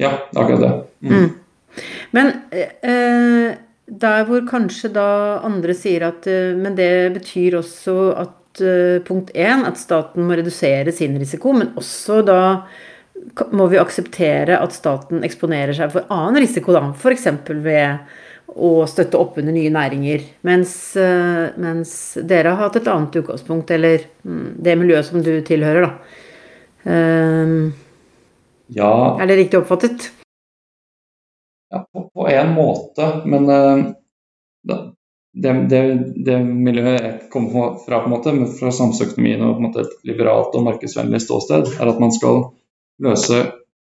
Ja, 0.00 0.14
akkurat 0.32 0.62
det. 0.62 0.72
Mm. 1.04 1.16
Mm. 1.16 1.80
Men 2.16 2.30
uh, 2.54 3.48
der 4.00 4.28
hvor 4.28 4.44
kanskje 4.48 4.92
da 4.94 5.08
andre 5.44 5.74
sier 5.76 6.06
at 6.08 6.28
uh, 6.30 6.54
Men 6.56 6.78
det 6.78 7.12
betyr 7.18 7.58
også 7.60 7.96
at 8.16 8.36
punkt 9.06 9.28
én 9.38 9.62
at 9.62 9.78
staten 9.78 10.24
må 10.26 10.34
redusere 10.34 10.90
sin 10.92 11.14
risiko, 11.20 11.52
men 11.54 11.68
også 11.78 12.16
da 12.26 12.40
må 13.52 13.66
vi 13.70 13.78
akseptere 13.80 14.58
at 14.60 14.74
staten 14.74 15.24
eksponerer 15.26 15.76
seg 15.76 15.92
for 15.92 16.08
annen 16.12 16.40
risiko, 16.44 16.74
da. 16.76 16.86
F.eks. 16.94 17.26
ved 17.50 18.16
å 18.50 18.70
støtte 18.90 19.18
opp 19.20 19.36
under 19.38 19.54
nye 19.54 19.70
næringer. 19.70 20.24
Mens, 20.48 20.72
mens, 21.60 21.92
dere 22.26 22.54
har 22.56 22.66
hatt 22.66 22.80
et 22.80 22.88
annet 22.90 23.20
utgangspunkt, 23.20 23.70
eller 23.76 24.08
mm, 24.24 24.48
det 24.58 24.74
miljøet 24.80 25.06
som 25.06 25.22
du 25.22 25.36
tilhører, 25.46 25.86
da 25.86 26.20
Um, 26.84 27.72
ja 28.72 29.16
Er 29.20 29.26
det 29.26 29.36
riktig 29.36 29.58
oppfattet? 29.58 30.12
Ja, 31.70 31.84
på, 31.92 32.10
på 32.14 32.28
en 32.28 32.54
måte, 32.54 33.08
men 33.24 33.44
uh, 33.48 33.84
det, 35.32 35.52
det, 35.70 35.82
det, 36.26 36.38
miljøet 36.44 36.96
jeg 37.02 37.12
kommer 37.30 37.76
fra, 37.84 38.00
på 38.00 38.08
en 38.08 38.14
måte, 38.14 38.32
fra 38.58 38.72
samfunnsøkonomien 38.74 39.44
og 39.46 39.76
et 39.78 39.92
liberalt 40.08 40.56
og 40.56 40.64
markedsvennlig 40.66 41.20
ståsted, 41.22 41.68
er 41.78 41.92
at 41.92 42.00
man 42.02 42.14
skal 42.16 42.48
løse 43.02 43.42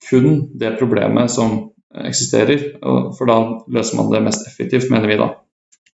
kun 0.08 0.48
det 0.58 0.76
problemet 0.78 1.32
som 1.32 1.58
eksisterer. 2.06 2.74
For 3.16 3.28
da 3.28 3.38
løser 3.74 3.98
man 3.98 4.10
det 4.12 4.24
mest 4.26 4.46
effektivt, 4.48 4.90
mener 4.92 5.10
vi 5.10 5.20
da. 5.20 5.30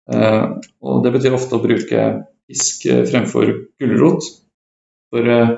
Uh, 0.09 0.59
og 0.81 1.03
Det 1.05 1.13
betyr 1.19 1.37
ofte 1.37 1.59
å 1.59 1.65
bruke 1.65 2.05
pisk 2.49 2.87
fremfor 3.11 3.51
gulrot. 3.81 4.25
For 5.13 5.25
uh, 5.29 5.57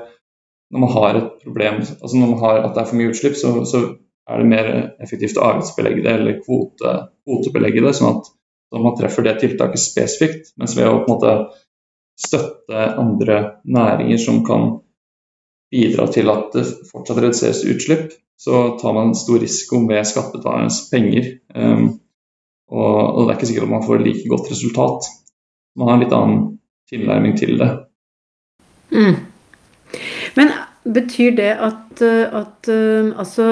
når 0.71 0.83
man 0.85 0.93
har 0.95 1.19
et 1.19 1.31
problem, 1.43 1.81
altså 1.83 2.17
når 2.17 2.33
man 2.33 2.43
har 2.45 2.61
at 2.65 2.75
det 2.75 2.83
er 2.83 2.89
for 2.89 2.99
mye 2.99 3.11
utslipp, 3.11 3.35
så, 3.39 3.53
så 3.67 3.83
er 4.31 4.41
det 4.41 4.51
mer 4.51 4.69
effektivt 5.03 5.39
å 5.39 5.47
avgiftsbelegge 5.49 6.05
det 6.05 6.13
eller 6.13 6.37
kvote, 6.43 6.93
kvotebelegge 7.27 7.83
det, 7.83 7.95
sånn 7.97 8.15
at, 8.15 8.29
sånn 8.71 8.85
man 8.85 8.95
treffer 8.99 9.27
det 9.27 9.37
tiltaket 9.41 9.83
spesifikt. 9.83 10.53
Mens 10.61 10.77
ved 10.77 10.87
å 10.87 11.01
på 11.01 11.09
en 11.09 11.13
måte 11.15 11.33
støtte 12.21 12.85
andre 13.01 13.41
næringer 13.67 14.21
som 14.21 14.41
kan 14.47 14.77
bidra 15.71 16.07
til 16.11 16.29
at 16.31 16.51
det 16.55 16.65
fortsatt 16.91 17.21
reduseres 17.21 17.63
utslipp, 17.67 18.11
så 18.41 18.77
tar 18.81 18.95
man 18.97 19.13
stor 19.15 19.39
risiko 19.39 19.79
med 19.83 20.07
skattebetalernes 20.07 20.83
penger. 20.91 21.27
Um, 21.55 21.99
og, 22.71 22.97
og, 22.97 23.19
det 23.25 23.33
er 23.33 23.37
ikke 23.37 23.49
sikkert 23.51 23.67
at 23.67 23.75
man 23.75 23.85
får 23.85 24.03
like 24.05 24.31
godt 24.31 24.49
resultat. 24.51 25.09
Man 25.77 25.91
har 25.91 25.97
en 25.97 26.03
litt 26.05 26.15
annen 26.15 26.41
tilnærming 26.91 27.37
til 27.39 27.59
det. 27.61 27.69
Mm. 28.91 29.19
Men 30.39 30.53
betyr 30.83 31.35
det 31.37 31.51
at, 31.53 32.01
eh, 32.01 32.39
at 32.41 32.69
uh, 32.71 33.11
altså 33.19 33.47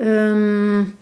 um, 0.00 0.92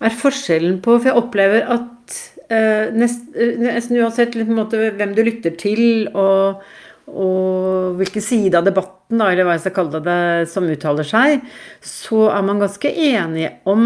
Er 0.00 0.16
forskjellen 0.18 0.80
på 0.84 0.96
For 0.98 1.08
jeg 1.08 1.20
opplever 1.20 1.68
at 1.76 2.16
uh, 2.50 2.90
nest, 2.96 3.28
nesten 3.60 4.00
uansett 4.02 4.36
måte, 4.48 4.90
hvem 4.98 5.14
du 5.14 5.22
lytter 5.24 5.54
til, 5.60 6.08
og, 6.12 6.64
og 7.06 7.94
hvilken 8.00 8.24
side 8.24 8.58
av 8.58 8.66
debatten, 8.66 9.03
da, 9.12 9.28
eller 9.30 9.46
hva 9.46 9.56
jeg 9.56 9.66
skal 9.66 9.76
kalle 9.76 10.00
det, 10.04 10.20
som 10.52 10.68
uttaler 10.70 11.08
seg, 11.08 11.42
så 11.84 12.28
er 12.32 12.46
man 12.46 12.62
ganske 12.62 12.90
enige 12.90 13.56
om 13.70 13.84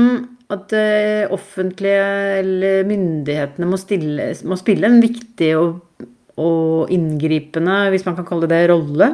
at 0.49 0.69
det 0.73 1.29
offentlige 1.35 2.05
eller 2.39 2.87
myndighetene 2.89 3.69
må, 3.69 3.77
stille, 3.81 4.31
må 4.49 4.57
spille 4.57 4.89
en 4.89 5.03
viktig 5.03 5.51
og, 5.59 6.07
og 6.41 6.95
inngripende, 6.95 7.83
hvis 7.93 8.07
man 8.09 8.17
kan 8.17 8.29
kalle 8.29 8.49
det, 8.49 8.63
rolle 8.71 9.13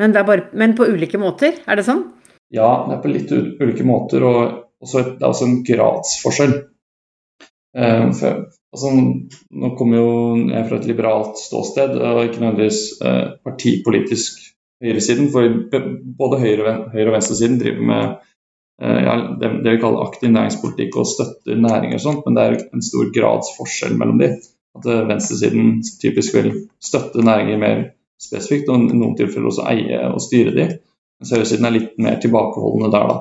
men, 0.00 0.14
bare, 0.14 0.46
men, 0.56 0.72
på 0.76 0.86
ulike 0.88 1.18
måter, 1.20 1.58
er 1.68 1.76
det 1.76 1.84
sånn? 1.84 2.06
Ja, 2.56 2.86
det 2.88 2.96
er 2.96 3.02
på 3.02 3.10
litt 3.12 3.32
ulike 3.34 3.84
måter, 3.84 4.24
og 4.24 4.38
også, 4.80 5.02
det 5.18 5.20
er 5.20 5.28
også 5.28 5.48
en 5.48 5.58
gradsforskjell. 5.66 6.54
Um, 7.76 8.14
for, 8.16 8.46
altså, 8.72 8.92
nå 8.96 9.72
kommer 9.78 10.00
jo 10.00 10.14
jeg 10.48 10.64
fra 10.70 10.78
et 10.80 10.88
liberalt 10.88 11.36
ståsted, 11.42 11.98
og 12.00 12.22
ikke 12.24 12.40
nødvendigvis 12.40 12.80
uh, 13.04 13.36
partipolitisk 13.44 14.40
høyresiden. 14.84 15.30
For 15.34 15.60
både 16.18 16.40
høyre, 16.42 16.74
høyre 16.94 17.08
og 17.08 17.16
venstresiden 17.16 17.60
driver 17.60 17.86
med 17.90 18.04
eh, 18.82 19.00
ja, 19.06 19.16
det, 19.40 19.52
det, 19.64 19.76
vi 19.76 19.82
kaller 19.82 20.06
aktiv 20.06 20.32
næringspolitikk 20.34 21.00
og 21.00 21.08
støtter 21.10 21.62
næringer 21.66 21.98
og 22.00 22.04
sånt, 22.06 22.26
men 22.26 22.38
det 22.38 22.46
er 22.46 22.58
en 22.70 22.86
stor 22.86 23.10
grads 23.14 23.54
forskjell 23.58 23.96
mellom 24.00 24.20
de. 24.22 24.34
At 24.78 24.86
eh, 24.86 25.08
venstresiden 25.08 25.80
typisk 26.02 26.38
vil 26.38 26.52
støtte 26.82 27.26
næringer 27.26 27.64
mer 27.64 27.82
spesifikt, 28.20 28.68
og 28.68 28.90
i 28.90 28.96
noen 28.96 29.16
tilfeller 29.18 29.50
også 29.50 29.66
eie 29.72 30.00
og 30.10 30.22
styre 30.22 30.54
de. 30.56 30.70
Mens 31.20 31.34
høyresiden 31.34 31.68
er 31.68 31.76
litt 31.76 32.00
mer 32.00 32.16
tilbakeholdne 32.20 32.88
der, 32.92 33.12
da. 33.12 33.20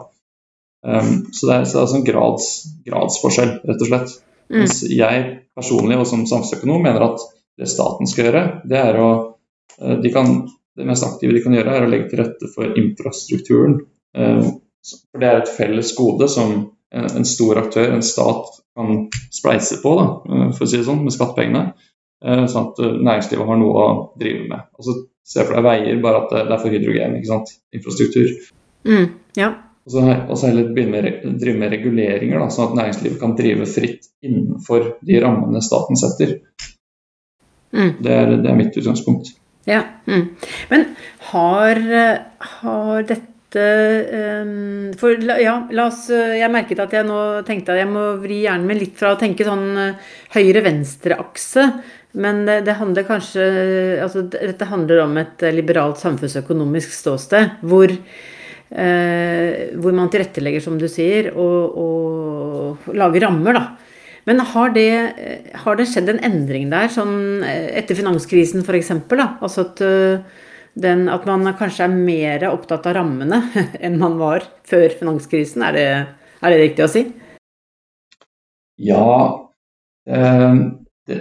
Um, 0.80 1.26
så 1.36 1.48
det 1.48 1.56
er, 1.56 1.66
så 1.68 1.82
det 1.82 1.90
er 1.90 1.98
en 1.98 2.06
grads, 2.08 2.46
gradsforskjell, 2.86 3.50
rett 3.68 3.82
og 3.84 3.90
slett. 3.90 4.14
Mm. 4.50 4.62
Mens 4.62 4.78
jeg 4.88 5.26
personlig 5.58 5.98
og 6.00 6.08
som 6.08 6.24
samfunnsøkonom 6.30 6.86
mener 6.86 7.04
at 7.10 7.26
det 7.60 7.68
staten 7.68 8.08
skal 8.08 8.30
gjøre, 8.30 8.44
det 8.72 8.80
er 8.80 9.00
å 9.04 9.10
eh, 9.82 9.98
de 10.00 10.12
kan, 10.16 10.38
Det 10.78 10.88
mest 10.88 11.06
aktive 11.08 11.36
de 11.36 11.44
kan 11.44 11.56
gjøre, 11.56 11.76
er 11.76 11.86
å 11.86 11.92
legge 11.92 12.10
til 12.12 12.22
rette 12.22 12.50
for 12.54 12.78
infrastrukturen. 12.80 13.80
Um, 14.18 14.60
for 15.12 15.22
det 15.22 15.30
er 15.30 15.42
et 15.42 15.52
felles 15.54 15.92
gode 15.98 16.30
som 16.32 16.54
en, 16.56 17.08
en 17.10 17.28
stor 17.28 17.60
aktør, 17.62 17.92
en 17.94 18.06
stat, 18.06 18.60
kan 18.80 19.10
spleise 19.32 19.82
på, 19.84 19.96
da, 20.00 20.06
eh, 20.30 20.52
for 20.56 20.66
å 20.66 20.70
si 20.70 20.80
det 20.80 20.88
sånn, 20.88 21.04
med 21.04 21.16
skattepengene. 21.16 21.64
Eh, 22.26 22.46
sånn 22.52 22.70
at 22.70 22.82
eh, 22.84 23.00
næringslivet 23.00 23.50
har 23.50 23.60
noe 23.60 23.84
å 23.84 23.88
drive 24.20 24.46
med. 24.52 24.68
Og 24.80 24.88
så 24.88 25.00
Se 25.30 25.44
for 25.46 25.54
deg 25.54 25.62
veier, 25.62 26.00
bare 26.02 26.24
at 26.24 26.32
det 26.34 26.56
er 26.56 26.58
for 26.58 26.74
hydrogen. 26.74 27.12
ikke 27.20 27.30
sant? 27.30 27.52
Infrastruktur. 27.78 28.32
Mm, 28.90 29.04
ja. 29.38 29.50
Og 29.86 29.92
så 29.94 30.48
heller 30.48 30.72
begynne 30.74 31.04
med, 31.04 31.36
drive 31.38 31.60
med 31.62 31.70
reguleringer, 31.76 32.42
da, 32.42 32.48
sånn 32.50 32.72
at 32.72 32.80
næringslivet 32.80 33.20
kan 33.22 33.36
drive 33.38 33.68
fritt 33.70 34.08
innenfor 34.26 34.88
de 35.06 35.20
rammene 35.22 35.62
staten 35.62 36.00
setter. 36.02 36.34
Mm. 37.70 37.92
Det, 38.02 38.10
er, 38.10 38.34
det, 38.40 38.50
er, 38.50 38.58
mitt 38.58 38.82
utgangspunkt. 38.82 39.30
Ja, 39.68 39.84
mm. 40.08 40.24
Men 40.70 40.86
har, 41.32 41.82
har 42.62 43.04
dette 43.10 43.66
um, 44.46 44.94
For 44.98 45.20
ja, 45.42 45.56
la 45.76 45.86
oss 45.90 46.06
Jeg 46.14 46.52
merket 46.54 46.80
at 46.84 46.94
jeg 46.96 47.06
nå 47.06 47.20
tenkte 47.48 47.74
at 47.74 47.82
jeg 47.82 47.90
må 47.92 48.06
vri 48.22 48.44
hjernen 48.46 48.70
min 48.70 48.80
litt 48.80 48.96
fra 48.98 49.16
å 49.16 49.20
tenke 49.20 49.48
sånn 49.48 49.68
høyre-venstre-akse 50.36 51.70
men 52.20 52.40
det, 52.48 52.62
det, 52.66 52.74
handler 52.80 53.06
kanskje 53.06 53.44
altså 54.02 54.24
Dette 54.32 54.66
handler 54.66 55.04
om 55.04 55.12
et 55.22 55.44
liberalt 55.54 56.00
samfunnsøkonomisk 56.02 56.96
ståsted. 56.96 57.60
Hvor 57.62 57.94
Eh, 58.70 59.74
hvor 59.82 59.96
man 59.98 60.12
tilrettelegger, 60.14 60.62
som 60.62 60.76
du 60.78 60.86
sier, 60.92 61.32
og, 61.34 61.78
og 61.82 62.92
lager 62.94 63.26
rammer, 63.26 63.58
da. 63.58 63.89
Men 64.30 64.44
har 64.46 64.70
det, 64.76 64.90
har 65.64 65.78
det, 65.80 65.88
skjedd 65.90 66.12
en 66.12 66.20
endring 66.22 66.68
der, 66.70 66.86
sånn 66.94 67.42
etter 67.42 67.98
finanskrisen 67.98 68.62
f.eks.? 68.62 68.92
Altså 69.18 69.64
at, 69.64 69.82
den, 70.78 71.08
at 71.10 71.26
man 71.26 71.50
kanskje 71.58 71.88
er 71.88 71.96
mer 71.96 72.46
opptatt 72.52 72.86
av 72.92 73.00
rammene 73.00 73.40
enn 73.86 73.98
man 73.98 74.20
var 74.22 74.46
før 74.70 74.94
finanskrisen? 75.00 75.66
Er 75.66 75.74
det, 75.74 75.88
er 76.44 76.54
det 76.54 76.60
riktig 76.62 76.86
å 76.86 76.92
si? 76.94 77.04
Ja. 78.86 79.08
Eh, 80.06 80.62
det, 81.10 81.18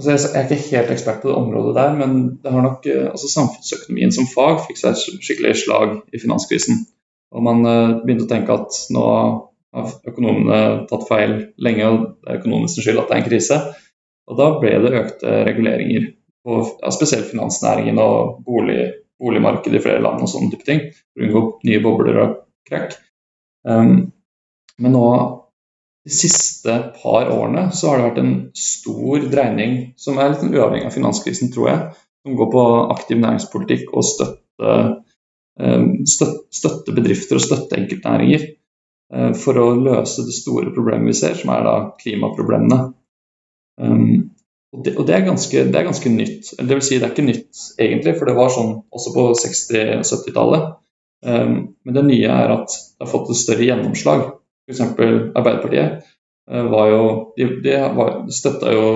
altså 0.00 0.14
jeg 0.16 0.40
er 0.40 0.48
ikke 0.48 0.78
helt 0.78 0.94
ekspert 0.96 1.20
på 1.20 1.28
det 1.28 1.36
området 1.36 1.74
der, 1.76 1.92
men 2.00 2.16
det 2.40 2.54
har 2.56 2.64
nok, 2.64 2.88
altså 3.10 3.34
samfunnsøkonomien 3.34 4.16
som 4.16 4.30
fag 4.32 4.64
fikk 4.64 4.80
seg 4.80 4.96
skikkelig 5.18 5.58
slag 5.66 5.98
i 6.08 6.24
finanskrisen. 6.24 6.86
Og 7.36 7.44
man 7.44 7.60
begynte 8.00 8.24
å 8.24 8.32
tenke 8.32 8.56
at 8.56 8.80
nå 8.96 9.04
har 9.74 9.92
økonomene 10.08 10.60
tatt 10.90 11.06
feil 11.08 11.34
lenge, 11.62 11.88
og 11.88 12.04
det 12.22 12.30
er 12.30 12.38
økonomens 12.40 12.76
skyld 12.78 13.00
at 13.02 13.10
det 13.10 13.16
er 13.16 13.22
en 13.22 13.28
krise. 13.28 13.58
Og 14.26 14.38
da 14.40 14.50
ble 14.60 14.74
det 14.82 14.94
økte 15.00 15.40
reguleringer 15.46 16.10
på 16.46 16.60
ja, 16.62 16.92
spesielt 16.94 17.30
finansnæringen 17.30 17.98
og 18.02 18.42
bolig, 18.46 18.92
boligmarkedet 19.22 19.80
i 19.80 19.84
flere 19.84 20.02
land 20.04 20.22
og 20.22 20.30
sånne 20.30 20.52
type 20.52 20.66
ting, 20.66 20.84
for 21.12 21.22
å 21.22 21.26
unngå 21.26 21.42
nye 21.68 21.82
bobler 21.84 22.22
og 22.22 22.36
krakk. 22.68 22.96
Um, 23.66 24.12
men 24.82 24.94
nå 24.94 25.06
de 26.06 26.14
siste 26.14 26.74
par 27.00 27.30
årene 27.34 27.68
så 27.74 27.90
har 27.90 27.98
det 27.98 28.08
vært 28.10 28.20
en 28.22 28.34
stor 28.58 29.24
dreining 29.32 29.78
som 29.98 30.20
er 30.22 30.32
litt 30.32 30.44
uavhengig 30.46 30.86
av 30.86 30.94
finanskrisen, 30.94 31.50
tror 31.54 31.70
jeg, 31.70 31.80
som 32.22 32.38
går 32.38 32.52
på 32.52 32.66
aktiv 32.94 33.18
næringspolitikk 33.22 33.90
og 33.94 34.06
støtte 34.06 34.76
Eh, 35.56 35.84
støtte 36.04 36.92
bedrifter 36.92 37.38
og 37.38 37.44
støtte 37.44 37.78
enkeltnæringer 37.80 38.42
for 39.38 39.58
å 39.60 39.66
løse 39.78 40.24
det 40.26 40.34
store 40.34 40.72
problemet 40.74 41.12
vi 41.12 41.14
ser, 41.14 41.36
som 41.38 41.52
er 41.54 41.60
da 41.62 41.74
klimaproblemene. 42.00 42.78
Um, 43.80 44.30
og 44.72 44.82
det, 44.84 44.96
og 44.96 45.06
det, 45.06 45.14
er 45.14 45.28
ganske, 45.28 45.62
det, 45.68 45.78
er 45.78 45.86
ganske, 45.86 46.10
nytt. 46.12 46.50
Det 46.58 46.68
vil 46.68 46.82
si, 46.84 46.98
det 46.98 47.06
er 47.06 47.14
ikke 47.14 47.26
nytt 47.26 47.62
egentlig, 47.80 48.16
for 48.18 48.28
det 48.28 48.36
var 48.36 48.50
sånn 48.52 48.74
også 48.92 49.12
på 49.14 49.28
60- 49.38 49.94
og 50.00 50.08
70-tallet. 50.10 50.66
Um, 51.26 51.54
men 51.86 51.96
det 51.96 52.04
nye 52.10 52.32
er 52.32 52.52
at 52.58 52.74
det 52.74 53.06
har 53.06 53.12
fått 53.12 53.30
et 53.32 53.40
større 53.40 53.68
gjennomslag. 53.68 54.26
F.eks. 54.66 54.82
Arbeiderpartiet 54.82 56.02
uh, 56.50 56.66
var 56.72 56.90
jo 56.92 57.06
De, 57.38 57.48
de 57.64 58.34
støtta 58.34 58.74
jo 58.74 58.86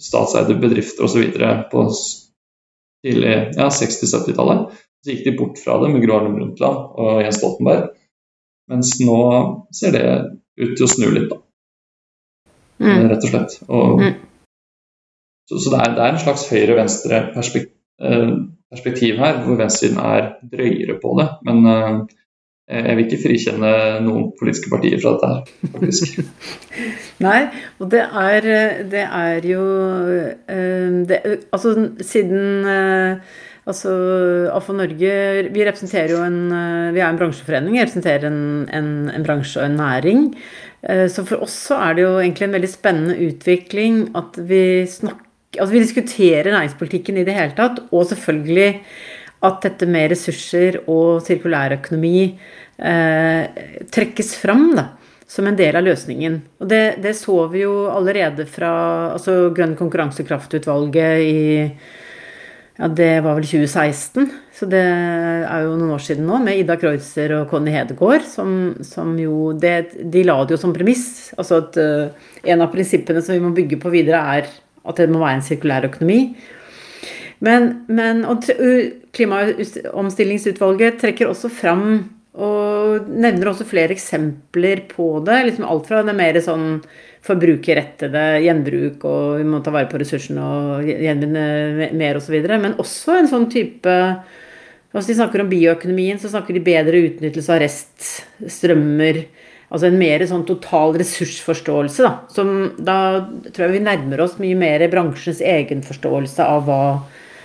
statseide 0.00 0.56
bedrifter 0.56 1.04
osv. 1.04 1.26
på 1.70 1.86
tidlig 3.04 3.34
ja, 3.56 3.68
60-70-tallet. 3.68 4.78
Så 5.04 5.12
gikk 5.12 5.26
de 5.26 5.36
bort 5.36 5.60
fra 5.60 5.78
det 5.80 5.90
med 5.92 6.02
Gro 6.04 6.16
Harlem 6.16 6.36
Brundtland 6.38 6.96
og 7.00 7.20
Jens 7.24 7.38
Stoltenberg. 7.40 7.90
Mens 8.70 8.94
nå 9.02 9.20
ser 9.74 9.94
det 9.96 10.06
ut 10.60 10.76
til 10.76 10.86
å 10.86 10.90
snu 10.90 11.08
litt, 11.10 11.30
da. 11.32 11.40
Mm. 12.80 13.08
Rett 13.10 13.26
og 13.26 13.32
slett. 13.32 13.56
Og, 13.68 14.00
mm. 14.00 14.14
Så, 15.50 15.58
så 15.58 15.72
det, 15.72 15.80
er, 15.82 15.92
det, 15.96 16.04
er, 16.04 16.14
en 16.14 16.22
slags 16.22 16.46
høyre-venstre 16.52 17.20
perspektiv, 17.34 17.72
eh, 19.16 19.20
her, 19.20 19.40
hvor 19.42 19.58
venstresiden 19.58 19.98
er 19.98 20.32
drøyere 20.52 20.94
på 21.02 21.16
det. 21.18 21.26
Men 21.48 21.66
uh, 21.66 22.20
jeg 22.70 22.94
vil 22.96 23.08
ikke 23.08 23.22
frikjenne 23.24 23.72
noen 24.06 24.28
politiske 24.38 24.70
partier 24.70 25.02
fra 25.02 25.16
dette 25.16 25.32
her, 25.32 25.72
faktisk. 25.74 26.20
Nei, 27.26 27.40
og 27.82 27.90
det 27.92 28.04
er, 28.06 28.46
det 28.94 29.02
er 29.02 29.48
jo 29.50 29.64
det, 31.10 31.18
Altså, 31.50 31.74
siden 32.06 32.62
Altså, 33.70 33.92
AFO 34.50 34.74
Norge 34.76 35.14
vi 35.54 35.64
representerer 35.66 36.14
jo 36.16 36.24
en 36.26 36.40
eh, 36.50 36.90
Vi 36.96 37.02
er 37.02 37.08
en 37.08 37.20
bransjeforening. 37.20 37.76
Vi 37.76 37.82
representerer 37.84 38.28
en, 38.28 38.42
en, 38.74 38.92
en, 39.12 39.26
bransje 39.26 39.60
og 39.60 39.68
en 39.68 39.80
næring. 39.80 40.28
Eh, 40.82 41.06
så 41.12 41.24
for 41.28 41.46
oss 41.46 41.56
så 41.70 41.78
er 41.86 41.96
det 41.96 42.06
jo 42.06 42.14
egentlig 42.18 42.48
en 42.48 42.56
veldig 42.58 42.72
spennende 42.72 43.18
utvikling 43.30 44.06
at 44.18 44.40
vi 44.50 44.62
snakker 44.90 45.26
Altså 45.58 45.74
vi 45.74 45.80
diskuterer 45.82 46.46
næringspolitikken 46.54 47.16
i 47.18 47.24
det 47.26 47.32
hele 47.34 47.50
tatt, 47.58 47.80
og 47.90 48.04
selvfølgelig 48.06 48.68
at 49.42 49.64
dette 49.64 49.88
med 49.90 50.12
ressurser 50.12 50.76
og 50.84 51.24
sirkulærøkonomi 51.26 52.20
eh, 52.78 53.64
trekkes 53.90 54.30
fram 54.38 54.68
da, 54.76 54.84
som 55.26 55.48
en 55.50 55.58
del 55.58 55.74
av 55.74 55.88
løsningen. 55.88 56.36
Og 56.62 56.70
det, 56.70 56.84
det 57.02 57.16
så 57.18 57.40
vi 57.50 57.64
jo 57.64 57.74
allerede 57.90 58.46
fra 58.46 58.70
altså 59.16 59.50
Grønn 59.56 59.74
konkurransekraftutvalget 59.80 61.24
i 61.26 61.40
ja, 62.80 62.88
det 62.88 63.20
var 63.20 63.36
vel 63.36 63.44
2016, 63.44 64.30
så 64.56 64.66
det 64.72 64.80
er 64.80 65.66
jo 65.66 65.74
noen 65.76 65.92
år 65.92 66.00
siden 66.00 66.24
nå, 66.24 66.38
med 66.40 66.62
Ida 66.62 66.78
Kreutzer 66.80 67.34
og 67.36 67.50
Conny 67.50 67.74
Hedegaard, 67.74 68.24
som, 68.24 68.54
som 68.86 69.12
jo 69.20 69.50
det, 69.52 70.00
De 70.00 70.22
la 70.24 70.38
det 70.44 70.56
jo 70.56 70.60
som 70.62 70.72
premiss. 70.72 71.28
Altså 71.36 71.60
at 71.60 71.76
uh, 71.76 72.08
en 72.48 72.64
av 72.64 72.72
prinsippene 72.72 73.20
som 73.20 73.36
vi 73.36 73.44
må 73.44 73.52
bygge 73.56 73.76
på 73.82 73.92
videre, 73.92 74.22
er 74.38 74.48
at 74.88 74.96
det 74.96 75.12
må 75.12 75.20
være 75.20 75.36
en 75.36 75.44
sirkulær 75.44 75.84
økonomi. 75.90 76.20
Men, 77.44 77.84
men 77.92 78.24
Klimaomstillingsutvalget 79.16 81.00
trekker 81.04 81.28
også 81.28 81.52
fram 81.52 81.84
og 82.38 83.08
nevner 83.10 83.50
også 83.50 83.66
flere 83.66 83.94
eksempler 83.96 84.84
på 84.92 85.18
det. 85.26 85.38
liksom 85.48 85.66
Alt 85.66 85.88
fra 85.88 86.02
det 86.06 86.14
mer 86.14 86.38
sånn 86.44 86.82
forbrukerrettede 87.26 88.22
gjenbruk, 88.46 89.02
og 89.04 89.40
vi 89.40 89.48
må 89.48 89.60
ta 89.64 89.72
vare 89.74 89.90
på 89.90 89.98
ressursene 90.00 90.44
og 90.44 90.86
gjenvinne 90.88 91.90
mer 91.98 92.20
osv. 92.20 92.38
Men 92.54 92.78
også 92.80 93.18
en 93.18 93.30
sånn 93.30 93.50
type 93.52 93.96
Hvis 94.90 95.06
de 95.06 95.14
snakker 95.14 95.44
om 95.44 95.50
bioøkonomien, 95.50 96.18
så 96.18 96.26
snakker 96.32 96.56
de 96.56 96.64
bedre 96.66 96.98
utnyttelse 97.06 97.52
av 97.54 97.60
reststrømmer. 97.62 99.20
Altså 99.70 99.86
en 99.86 100.00
mer 100.00 100.24
sånn 100.26 100.42
total 100.48 100.96
ressursforståelse, 100.98 102.02
da. 102.02 102.10
Som 102.34 102.72
da 102.74 102.96
tror 103.52 103.68
jeg 103.68 103.76
vi 103.76 103.84
nærmer 103.86 104.24
oss 104.24 104.34
mye 104.42 104.58
mer 104.58 104.82
bransjens 104.90 105.44
egen 105.46 105.84
forståelse 105.86 106.42
av 106.42 106.66
hva, 106.66 106.80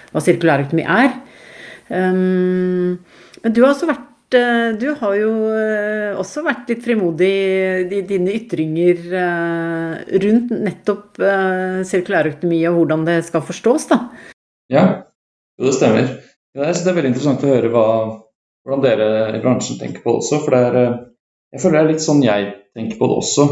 hva 0.10 0.24
sirkulærøkonomi 0.26 0.88
er. 0.90 1.14
Um, 1.94 2.98
men 3.44 3.54
du 3.54 3.62
har 3.62 3.76
også 3.76 3.92
vært 3.92 4.10
du 4.32 4.88
har 5.00 5.16
jo 5.20 5.32
eh, 5.54 6.18
også 6.18 6.42
vært 6.46 6.72
litt 6.72 6.84
frimodig 6.84 7.32
i 7.94 8.02
dine 8.08 8.34
ytringer 8.34 9.02
eh, 9.22 10.16
rundt 10.24 10.54
nettopp 10.66 11.20
sirkulærøkonomi 11.86 12.62
og 12.70 12.80
hvordan 12.80 13.06
det 13.08 13.20
skal 13.28 13.46
forstås, 13.46 13.88
da. 13.92 14.00
Ja, 14.72 14.86
det 15.62 15.76
stemmer. 15.78 16.10
det 16.56 16.70
er 16.72 16.98
veldig 16.98 17.12
interessant 17.14 17.46
å 17.46 17.52
høre 17.52 17.72
hva, 17.74 17.88
hvordan 18.66 18.86
dere 18.86 19.10
i 19.38 19.42
bransjen 19.44 19.80
tenker 19.82 20.02
på 20.02 20.16
det 20.16 20.24
også. 20.24 20.42
For 20.44 20.56
det 20.56 20.64
er, 20.72 20.98
jeg 21.54 21.64
føler 21.64 21.78
det 21.78 21.84
er 21.84 21.92
litt 21.94 22.08
sånn 22.08 22.26
jeg 22.26 22.50
tenker 22.76 23.00
på 23.00 23.12
det 23.12 23.20
også. 23.22 23.48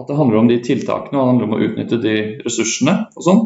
At 0.00 0.08
det 0.08 0.16
handler 0.20 0.42
om 0.42 0.52
de 0.52 0.60
tiltakene 0.64 1.16
og 1.16 1.24
det 1.24 1.30
handler 1.32 1.48
om 1.48 1.56
å 1.56 1.64
utnytte 1.64 2.00
de 2.04 2.14
ressursene 2.44 2.94
og 3.16 3.26
sånn. 3.26 3.42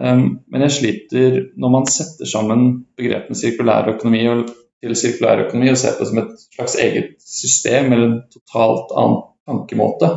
Men 0.00 0.64
jeg 0.64 0.74
sliter 0.76 1.38
når 1.60 1.72
man 1.76 1.86
setter 1.92 2.28
sammen 2.28 2.66
begrepene 2.96 3.36
sirkulær 3.36 3.92
økonomi 3.92 4.24
og 4.32 4.50
til 4.80 4.96
sirkulær 4.96 5.44
økonomi 5.46 5.70
og 5.72 5.78
ser 5.78 5.96
på 5.96 6.04
det 6.04 6.10
som 6.10 6.20
et 6.22 6.44
slags 6.56 6.76
eget 6.80 7.10
system 7.24 7.92
eller 7.92 8.06
en 8.08 8.20
totalt 8.32 8.94
annen 8.96 9.22
tankemåte. 9.48 10.10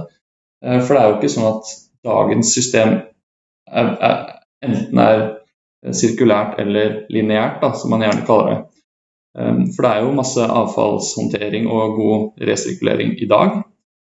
Eh, 0.65 0.79
for 0.81 0.95
det 0.95 1.01
er 1.01 1.09
jo 1.09 1.17
ikke 1.19 1.33
sånn 1.35 1.49
at 1.49 1.73
dagens 2.07 2.51
system 2.55 2.93
er, 3.67 3.89
er, 4.09 4.19
enten 4.65 5.01
er 5.03 5.23
sirkulært 5.95 6.59
eller 6.63 7.01
lineært, 7.11 7.65
som 7.79 7.91
man 7.91 8.05
gjerne 8.05 8.25
kaller 8.27 8.51
det. 8.51 8.59
Eh, 9.39 9.63
for 9.75 9.85
det 9.85 9.91
er 9.91 10.05
jo 10.05 10.17
masse 10.19 10.49
avfallshåndtering 10.59 11.67
og 11.67 11.97
god 11.99 12.45
resirkulering 12.51 13.17
i 13.19 13.29
dag. 13.29 13.63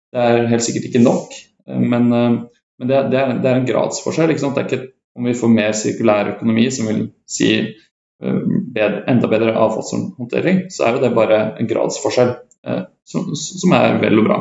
Det 0.10 0.24
er 0.26 0.48
helt 0.50 0.66
sikkert 0.66 0.90
ikke 0.90 1.04
nok, 1.06 1.36
eh, 1.70 1.82
men, 1.82 2.10
men 2.10 2.90
det, 2.90 2.96
er, 2.96 3.12
det, 3.12 3.20
er, 3.22 3.60
en 3.60 3.70
gradsforskjell. 3.70 4.34
Det 4.34 4.50
er 4.50 4.66
ikke 4.66 4.88
om 5.20 5.26
vi 5.26 5.36
får 5.36 5.52
mer 5.52 5.74
sirkulær 5.76 6.34
økonomi, 6.38 6.70
som 6.72 6.88
vil 6.88 7.06
si 7.30 7.52
Eh, 7.60 7.89
bedre, 8.20 9.04
enda 9.08 9.28
bedre 9.28 9.56
avfallshåndtering, 9.56 10.66
så 10.72 10.86
er 10.86 10.98
jo 10.98 11.04
det 11.04 11.16
bare 11.16 11.40
en 11.60 11.70
gradsforskjell 11.70 12.34
eh, 12.68 12.82
som, 13.08 13.32
som, 13.36 13.76
er 13.76 14.00
vel 14.02 14.22
og 14.22 14.30
bra. 14.30 14.40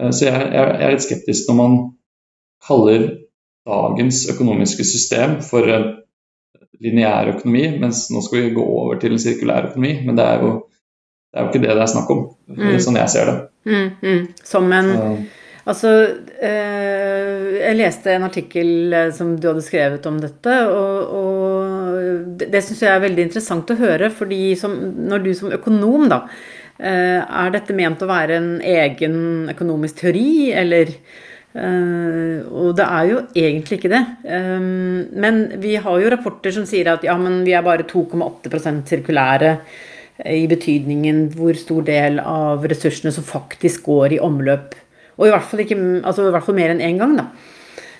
Eh, 0.00 0.10
så 0.10 0.28
jeg, 0.28 0.48
jeg, 0.54 0.74
er 0.78 0.94
litt 0.94 1.06
skeptisk 1.06 1.50
når 1.50 1.60
man 1.60 1.78
kaller 2.66 3.08
dagens 3.66 4.22
økonomiske 4.30 4.86
system 4.86 5.40
for 5.44 5.66
en 5.70 5.88
lineær 6.82 7.32
økonomi, 7.34 7.66
mens 7.80 8.06
nå 8.12 8.22
skal 8.22 8.44
vi 8.44 8.54
gå 8.54 8.62
over 8.62 9.00
til 9.02 9.16
en 9.16 9.22
sirkulær 9.22 9.72
økonomi. 9.72 9.96
Men 10.06 10.18
det 10.18 10.26
er 10.28 10.44
jo, 10.44 10.52
det 11.32 11.40
er 11.40 11.46
jo 11.46 11.50
ikke 11.50 11.64
det 11.64 11.72
det 11.72 11.82
er 11.82 11.90
snakk 11.90 12.12
om, 12.14 12.22
mm. 12.52 12.76
sånn 12.84 13.00
jeg 13.00 13.12
ser 13.14 13.32
det. 13.32 13.36
Mm, 13.66 13.88
mm. 14.02 14.22
Som 14.46 14.70
en 14.76 14.92
så. 14.92 15.10
Altså, 15.66 15.90
eh, 16.46 17.56
jeg 17.56 17.74
leste 17.74 18.12
en 18.14 18.26
artikkel 18.28 18.94
som 19.16 19.32
du 19.34 19.48
hadde 19.48 19.64
skrevet 19.66 20.04
om 20.06 20.20
dette, 20.22 20.52
og, 20.70 21.16
og 21.18 21.55
det, 22.38 22.50
det 22.52 22.62
syns 22.64 22.82
jeg 22.84 22.92
er 22.92 23.04
veldig 23.04 23.26
interessant 23.28 23.72
å 23.72 23.78
høre, 23.80 24.10
fordi 24.14 24.40
som, 24.58 24.74
når 25.10 25.24
du 25.24 25.32
som 25.38 25.54
økonom, 25.54 26.08
da 26.12 26.22
eh, 26.78 27.20
Er 27.20 27.54
dette 27.54 27.76
ment 27.76 28.02
å 28.02 28.10
være 28.10 28.40
en 28.40 28.50
egen 28.60 29.16
økonomisk 29.54 30.04
teori, 30.04 30.52
eller 30.56 30.94
Uh, 31.56 32.44
og 32.52 32.74
det 32.76 32.84
er 32.84 33.06
jo 33.08 33.20
egentlig 33.32 33.78
ikke 33.78 33.88
det. 33.88 34.02
Um, 34.28 35.06
men 35.16 35.38
vi 35.62 35.70
har 35.80 36.00
jo 36.02 36.10
rapporter 36.12 36.52
som 36.52 36.66
sier 36.68 36.90
at 36.92 37.06
ja, 37.06 37.14
men 37.16 37.38
vi 37.46 37.54
er 37.56 37.64
bare 37.64 37.86
2,8% 37.88 38.82
sirkulære 38.90 39.54
i 40.32 40.44
betydningen 40.48 41.26
hvor 41.36 41.56
stor 41.56 41.86
del 41.86 42.20
av 42.20 42.64
ressursene 42.68 43.12
som 43.12 43.24
faktisk 43.24 43.88
går 43.88 44.16
i 44.16 44.20
omløp. 44.20 44.76
Og 45.16 45.28
i 45.28 45.32
hvert 45.32 45.48
fall, 45.48 45.64
ikke, 45.64 45.78
altså 46.02 46.26
i 46.26 46.34
hvert 46.34 46.44
fall 46.44 46.58
mer 46.58 46.74
enn 46.74 46.84
én 46.84 47.00
gang, 47.00 47.16
da. 47.16 47.30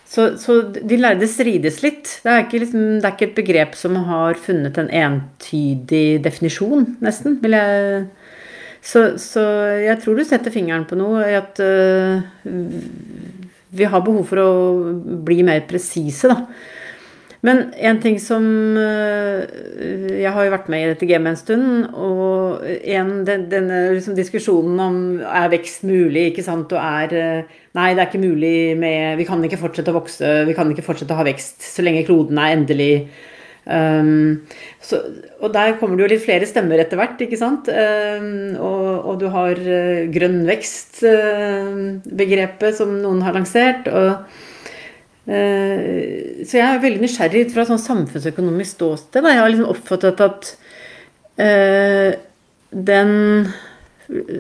Så, 0.06 0.28
så, 0.38 0.60
de 0.70 0.98
lærde 1.00 1.26
strides 1.26 1.80
litt. 1.82 2.12
Det 2.22 2.30
er, 2.30 2.46
liksom, 2.52 2.84
det 3.00 3.08
er, 3.08 3.14
ikke 3.16 3.26
et 3.26 3.40
begrep 3.40 3.74
som 3.78 3.96
har 4.06 4.38
funnet 4.38 4.78
en 4.78 4.92
entydig 5.02 6.22
definisjon, 6.24 6.94
nesten. 7.04 7.40
jeg... 7.42 8.06
Så, 8.86 9.16
så 9.18 9.42
jeg 9.82 9.98
tror 9.98 10.14
du 10.14 10.22
setter 10.22 10.52
fingeren 10.54 10.84
på 10.86 10.94
noe 10.94 11.24
i 11.26 11.32
at 11.34 11.58
uh, 11.58 12.20
vi 13.74 13.88
har 13.90 14.04
behov 14.06 14.28
for 14.28 14.38
å 14.38 14.50
bli 15.26 15.40
mer 15.42 15.64
presise, 15.66 16.30
da. 16.30 16.44
Men 17.46 17.60
en 17.78 18.00
ting 18.02 18.16
som 18.22 18.44
eh, 18.80 19.42
Jeg 20.22 20.32
har 20.34 20.46
jo 20.46 20.54
vært 20.54 20.70
med 20.72 20.82
i 20.82 20.88
dette 20.90 21.06
gamet 21.08 21.34
en 21.34 21.38
stund, 21.38 21.84
og 21.94 22.64
en, 22.66 23.12
den, 23.28 23.46
denne 23.52 23.76
liksom 23.94 24.16
diskusjonen 24.18 24.80
om 24.82 24.96
er 25.22 25.52
vekst 25.52 25.84
mulig, 25.86 26.32
ikke 26.32 26.46
sant, 26.46 26.72
og 26.74 26.80
er 26.82 27.08
eh, 27.20 27.54
Nei, 27.76 27.90
det 27.94 28.02
er 28.02 28.08
ikke 28.08 28.24
mulig 28.24 28.56
med 28.80 29.20
Vi 29.20 29.26
kan 29.28 29.44
ikke 29.44 29.60
fortsette 29.60 29.92
å 29.92 29.98
vokse, 29.98 30.32
vi 30.48 30.54
kan 30.56 30.70
ikke 30.72 30.86
fortsette 30.86 31.12
å 31.14 31.20
ha 31.20 31.28
vekst 31.28 31.58
så 31.76 31.82
lenge 31.84 32.06
kloden 32.08 32.38
er 32.40 32.54
endelig. 32.56 32.94
Um, 33.66 34.46
så, 34.78 35.02
og 35.42 35.50
der 35.52 35.76
kommer 35.80 35.96
det 35.98 36.04
jo 36.04 36.08
litt 36.14 36.24
flere 36.24 36.46
stemmer 36.48 36.78
etter 36.80 36.96
hvert, 37.00 37.20
ikke 37.20 37.36
sant. 37.40 37.68
Um, 37.68 38.54
og, 38.54 39.02
og, 39.02 39.20
du 39.20 39.26
har 39.34 39.54
uh, 39.58 40.10
grønn 40.14 40.46
vekst-begrepet 40.48 42.70
uh, 42.70 42.76
som 42.78 42.88
noen 43.02 43.22
har 43.26 43.34
lansert. 43.36 43.88
og 43.90 44.06
Eh, 44.06 44.16
så 45.26 46.58
jeg 46.60 46.62
er 46.62 46.82
veldig 46.82 47.02
nysgjerrig 47.02 47.48
fra 47.50 47.64
et 47.64 47.70
sånn 47.72 47.82
samfunnsøkonomisk 47.82 48.76
ståsted. 48.76 49.26
Jeg 49.26 49.40
har 49.42 49.50
liksom 49.50 49.72
oppfattet 49.72 50.22
at 50.22 50.50
eh, 51.42 52.12
den 52.70 53.12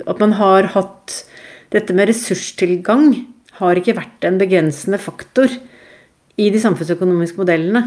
At 0.06 0.20
man 0.22 0.36
har 0.38 0.68
hatt 0.76 1.16
Dette 1.74 1.94
med 1.96 2.06
ressurstilgang 2.06 3.16
har 3.58 3.78
ikke 3.78 3.96
vært 3.96 4.22
en 4.28 4.38
begrensende 4.38 5.00
faktor 5.00 5.50
i 6.36 6.50
de 6.52 6.60
samfunnsøkonomiske 6.60 7.40
modellene. 7.40 7.80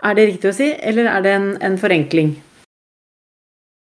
Er 0.00 0.14
det 0.14 0.26
riktig 0.28 0.52
å 0.52 0.54
si, 0.54 0.68
eller 0.70 1.10
er 1.10 1.24
det 1.24 1.32
en, 1.34 1.48
en 1.60 1.76
forenkling? 1.76 2.30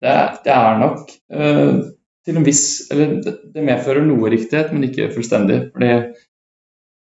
Det 0.02 0.16
det 0.44 0.52
er 0.52 0.80
nok 0.82 1.12
uh, 1.30 1.78
til 2.26 2.40
en 2.40 2.46
viss 2.46 2.90
Eller 2.90 3.14
det, 3.22 3.36
det 3.54 3.64
medfører 3.64 4.04
noe 4.04 4.34
riktighet, 4.34 4.74
men 4.74 4.88
ikke 4.90 5.12
fullstendig. 5.14 5.70
fordi 5.72 5.92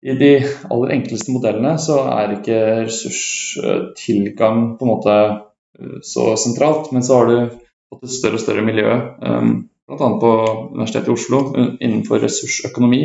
i 0.01 0.13
de 0.17 0.31
aller 0.69 0.95
enkleste 0.95 1.33
modellene 1.33 1.75
så 1.81 1.99
er 2.09 2.35
ikke 2.37 2.59
ressurstilgang 2.87 4.63
på 4.79 4.85
en 4.85 4.89
måte 4.89 5.17
eh, 5.21 5.97
så 6.05 6.31
sentralt. 6.41 6.89
Men 6.95 7.05
så 7.05 7.19
har 7.19 7.29
du 7.29 7.35
fått 7.91 8.07
et 8.07 8.15
større 8.15 8.39
og 8.39 8.43
større 8.43 8.65
miljø, 8.65 8.87
um, 9.21 9.51
bl.a. 9.89 10.07
på 10.23 10.31
Universitetet 10.71 11.11
i 11.11 11.13
Oslo, 11.13 11.41
innenfor 11.83 12.23
ressursøkonomi, 12.23 13.03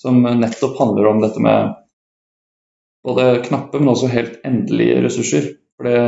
som 0.00 0.22
nettopp 0.22 0.78
handler 0.80 1.10
om 1.10 1.20
dette 1.22 1.42
med 1.42 1.74
både 3.04 3.42
knappe, 3.44 3.80
men 3.80 3.92
også 3.92 4.12
helt 4.14 4.40
endelige 4.46 5.02
ressurser. 5.04 5.52
For 5.74 5.90
det, 5.90 5.98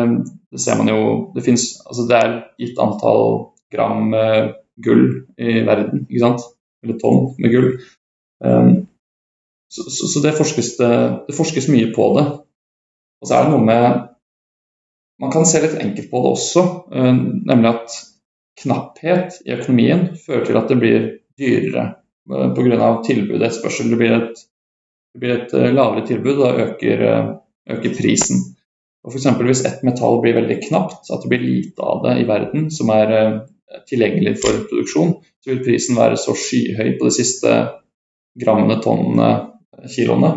det 0.54 0.62
ser 0.62 0.78
man 0.78 0.86
jo 0.86 0.98
Det 1.34 1.42
finnes 1.42 1.64
Altså 1.90 2.04
det 2.06 2.18
er 2.22 2.34
gitt 2.62 2.76
antall 2.78 3.24
gram 3.74 4.14
gull 4.78 5.02
i 5.42 5.64
verden, 5.66 6.04
ikke 6.06 6.22
sant? 6.22 6.44
Eller 6.86 7.00
tonn 7.02 7.32
med 7.42 7.50
gull. 7.50 7.72
Så, 9.68 9.90
så, 9.90 10.06
så 10.06 10.20
det, 10.20 10.32
forskes 10.32 10.76
det, 10.76 10.92
det, 11.28 11.36
forskes 11.36 11.68
mye 11.72 11.90
på 11.94 12.10
det. 12.18 12.26
Og 13.20 13.28
så 13.28 13.36
er 13.36 13.46
det 13.46 13.54
noe 13.54 13.66
med 13.66 14.12
Man 15.16 15.32
kan 15.32 15.46
se 15.48 15.62
litt 15.62 15.78
enkelt 15.80 16.10
på 16.10 16.20
det 16.20 16.30
også, 16.36 16.62
uh, 16.92 17.14
nemlig 17.48 17.70
at 17.70 17.94
knapphet 18.60 19.38
i 19.46 19.54
økonomien 19.54 20.10
fører 20.20 20.42
til 20.44 20.58
at 20.60 20.68
det 20.68 20.76
blir 20.80 21.06
dyrere 21.40 21.84
eh, 21.88 22.50
pga. 22.56 22.90
tilbud 23.04 23.38
og 23.38 23.46
etterspørsel. 23.46 23.88
Det 23.92 23.98
blir 24.00 24.12
et, 24.16 24.42
det 25.14 25.22
blir 25.22 25.32
et 25.38 25.54
uh, 25.56 25.70
lavere 25.72 26.04
tilbud, 26.08 26.34
og 26.36 26.44
da 26.44 26.66
øker, 26.66 27.04
øker 27.72 27.96
prisen. 27.96 28.44
Og 29.04 29.14
for 29.14 29.48
Hvis 29.48 29.64
ett 29.64 29.82
metall 29.88 30.20
blir 30.20 30.36
veldig 30.36 30.58
knapt, 30.68 31.08
at 31.08 31.24
det 31.24 31.32
blir 31.32 31.48
lite 31.48 31.80
av 31.80 32.04
det 32.04 32.18
i 32.20 32.28
verden 32.28 32.68
som 32.70 32.92
er 32.92 33.16
tilgjengelig 33.88 34.36
for 34.42 34.66
produksjon, 34.68 35.16
så 35.40 35.52
vil 35.52 35.64
prisen 35.64 35.96
være 35.96 36.20
så 36.20 36.36
skyhøy 36.36 36.98
på 36.98 37.08
de 37.08 37.14
siste 37.14 37.56
grammene, 38.40 38.80
tonnene, 38.84 39.55
kiloene, 39.84 40.32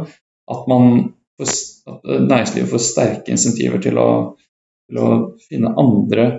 at, 0.50 0.68
man, 0.68 1.14
at 1.40 2.06
næringslivet 2.06 2.70
får 2.72 2.84
sterke 2.84 3.34
insentiver 3.34 3.82
til 3.84 4.00
å, 4.02 4.10
til 4.90 5.02
å, 5.02 5.10
finne 5.50 5.76
andre 5.80 6.30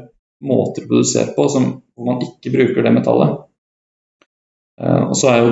måter 0.45 0.87
å 0.87 0.91
produsere 0.91 1.35
på 1.37 1.47
som, 1.53 1.69
hvor 1.95 2.09
man 2.09 2.23
ikke 2.25 2.53
bruker 2.55 2.87
det 2.87 2.95
metallet. 2.97 3.43
Eh, 4.81 5.03
og 5.09 5.17
så 5.19 5.37
jo 5.41 5.51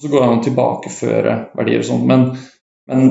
så 0.00 0.08
går 0.08 0.20
det 0.20 0.26
an 0.26 0.38
å 0.38 0.44
tilbakeføre 0.44 1.32
verdier 1.58 1.82
og 1.82 1.88
sånn, 1.90 2.06
men, 2.08 2.22
men, 2.88 3.10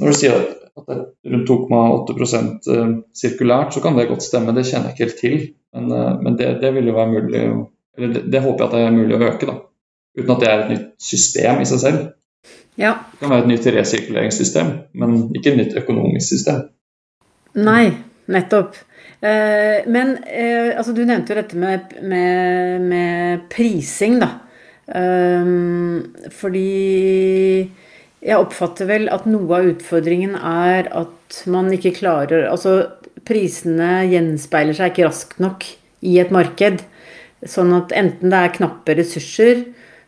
når 0.00 0.12
du 0.12 0.16
sier 0.16 0.36
at 0.36 0.86
det 0.88 0.94
er 0.94 1.34
rundt 1.34 1.50
2,8 1.50 2.72
eh, 2.72 2.94
sirkulært, 3.16 3.74
så 3.76 3.82
kan 3.84 3.96
det 3.96 4.08
godt 4.10 4.24
stemme. 4.24 4.54
Det 4.56 4.64
kjenner 4.68 4.90
jeg 4.90 4.96
ikke 4.96 5.04
helt 5.04 5.20
til, 5.20 5.36
men, 5.76 5.92
eh, 5.92 6.12
men 6.24 6.38
det, 6.40 6.50
det, 6.62 6.72
vil 6.76 6.88
jo 6.88 6.96
være 6.96 7.12
mulig 7.12 7.42
eller 7.96 8.12
det, 8.12 8.26
det, 8.28 8.42
håper 8.44 8.60
jeg 8.60 8.68
at 8.68 8.74
det 8.76 8.82
er 8.84 8.96
mulig 8.96 9.16
å 9.16 9.28
øke. 9.30 9.48
da 9.48 9.56
uten 10.16 10.32
at 10.34 10.42
det 10.42 10.48
er 10.50 10.62
et 10.62 10.72
nytt 10.72 10.88
system 11.02 11.60
i 11.62 11.68
seg 11.68 11.82
selv. 11.82 12.02
Ja. 12.76 12.92
Det 13.12 13.22
kan 13.22 13.32
være 13.32 13.46
et 13.46 13.52
nytt 13.54 13.68
resirkuleringssystem, 13.72 14.72
men 15.00 15.16
ikke 15.36 15.54
et 15.54 15.60
nytt 15.62 15.78
økonomisk 15.80 16.34
system. 16.34 16.66
Nei, 17.56 17.88
nettopp. 18.32 18.76
Eh, 19.24 19.86
men 19.88 20.18
eh, 20.28 20.76
altså, 20.76 20.92
du 20.92 21.02
nevnte 21.06 21.32
jo 21.32 21.40
dette 21.40 21.60
med, 21.60 21.96
med, 22.04 22.84
med 22.84 23.46
prising, 23.52 24.18
da. 24.20 24.34
Eh, 24.86 25.48
fordi 26.36 26.66
jeg 28.26 28.42
oppfatter 28.42 28.88
vel 28.90 29.08
at 29.12 29.26
noe 29.30 29.56
av 29.56 29.70
utfordringen 29.72 30.36
er 30.36 30.90
at 30.94 31.40
man 31.50 31.72
ikke 31.74 31.96
klarer 31.98 32.46
Altså, 32.50 32.78
prisene 33.26 34.06
gjenspeiler 34.10 34.76
seg 34.76 34.92
ikke 34.92 35.08
raskt 35.08 35.40
nok 35.42 35.64
i 36.06 36.18
et 36.22 36.32
marked. 36.34 36.84
Sånn 37.46 37.72
at 37.76 37.92
enten 37.96 38.32
det 38.32 38.38
er 38.42 38.54
knappe 38.54 38.96
ressurser, 38.98 39.64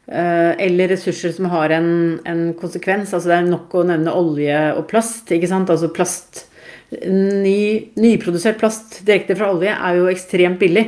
eller 0.09 0.89
ressurser 0.89 1.35
som 1.37 1.51
har 1.53 1.73
en, 1.77 1.89
en, 2.25 2.39
konsekvens. 2.57 3.11
Altså 3.13 3.29
det 3.29 3.35
er 3.37 3.51
nok 3.51 3.75
å 3.77 3.83
nevne 3.91 4.15
olje 4.17 4.61
og 4.79 4.87
plast. 4.89 5.29
ikke 5.35 5.51
sant? 5.51 5.69
Altså 5.69 5.91
plast 5.93 6.47
ny, 6.91 7.91
Nyprodusert 8.01 8.57
plast 8.61 9.03
direkte 9.05 9.37
fra 9.37 9.51
olje 9.53 9.75
er 9.75 9.99
jo 9.99 10.09
ekstremt 10.09 10.61
billig. 10.63 10.87